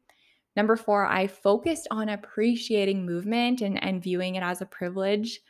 Number 0.56 0.76
four, 0.76 1.06
I 1.06 1.26
focused 1.26 1.86
on 1.90 2.08
appreciating 2.10 3.06
movement 3.06 3.62
and, 3.62 3.82
and 3.82 4.02
viewing 4.02 4.34
it 4.34 4.42
as 4.42 4.60
a 4.60 4.66
privilege. 4.66 5.40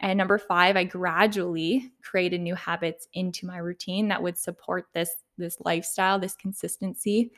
And 0.00 0.18
number 0.18 0.38
five, 0.38 0.76
I 0.76 0.84
gradually 0.84 1.92
created 2.02 2.40
new 2.40 2.54
habits 2.54 3.06
into 3.14 3.46
my 3.46 3.58
routine 3.58 4.08
that 4.08 4.22
would 4.22 4.36
support 4.36 4.86
this, 4.92 5.10
this 5.38 5.58
lifestyle, 5.60 6.18
this 6.18 6.34
consistency. 6.34 7.32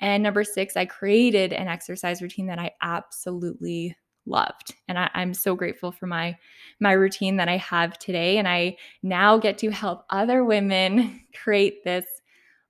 And 0.00 0.22
number 0.22 0.44
six, 0.44 0.76
I 0.76 0.86
created 0.86 1.52
an 1.52 1.68
exercise 1.68 2.22
routine 2.22 2.46
that 2.46 2.58
I 2.58 2.72
absolutely 2.82 3.96
loved 4.26 4.74
and 4.88 4.98
I, 4.98 5.10
am 5.14 5.32
so 5.34 5.54
grateful 5.54 5.92
for 5.92 6.06
my 6.06 6.36
my 6.80 6.92
routine 6.92 7.36
that 7.36 7.48
i 7.48 7.56
have 7.56 7.98
today 7.98 8.38
and 8.38 8.48
i 8.48 8.76
now 9.02 9.38
get 9.38 9.58
to 9.58 9.70
help 9.70 10.04
other 10.10 10.44
women 10.44 11.20
create 11.34 11.84
this 11.84 12.06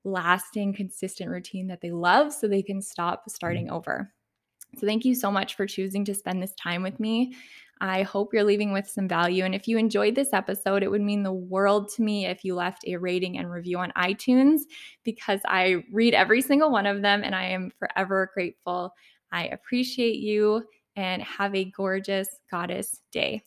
lasting, 0.06 0.72
consistent 0.72 1.30
routine 1.30 1.66
that 1.66 1.80
they 1.80 1.90
love 1.90 2.32
so 2.32 2.46
they 2.46 2.62
can 2.62 2.80
stop 2.80 3.20
mm-hmm. 3.20 3.30
starting 3.30 3.70
over. 3.70 4.12
So, 4.78 4.86
thank 4.86 5.04
you 5.04 5.14
so 5.14 5.30
much 5.30 5.54
for 5.54 5.66
choosing 5.66 6.04
to 6.06 6.14
spend 6.14 6.42
this 6.42 6.54
time 6.54 6.82
with 6.82 6.98
me. 7.00 7.34
I 7.80 8.02
hope 8.02 8.32
you're 8.32 8.42
leaving 8.42 8.72
with 8.72 8.88
some 8.88 9.06
value. 9.06 9.44
And 9.44 9.54
if 9.54 9.68
you 9.68 9.76
enjoyed 9.76 10.14
this 10.14 10.32
episode, 10.32 10.82
it 10.82 10.90
would 10.90 11.02
mean 11.02 11.22
the 11.22 11.32
world 11.32 11.90
to 11.90 12.02
me 12.02 12.24
if 12.24 12.42
you 12.42 12.54
left 12.54 12.86
a 12.86 12.96
rating 12.96 13.36
and 13.36 13.50
review 13.50 13.78
on 13.78 13.92
iTunes 13.98 14.62
because 15.04 15.40
I 15.46 15.84
read 15.92 16.14
every 16.14 16.40
single 16.40 16.70
one 16.70 16.86
of 16.86 17.02
them 17.02 17.22
and 17.22 17.34
I 17.34 17.44
am 17.44 17.70
forever 17.78 18.30
grateful. 18.32 18.94
I 19.30 19.48
appreciate 19.48 20.16
you 20.16 20.64
and 20.96 21.22
have 21.22 21.54
a 21.54 21.64
gorgeous 21.70 22.28
goddess 22.50 23.00
day. 23.12 23.42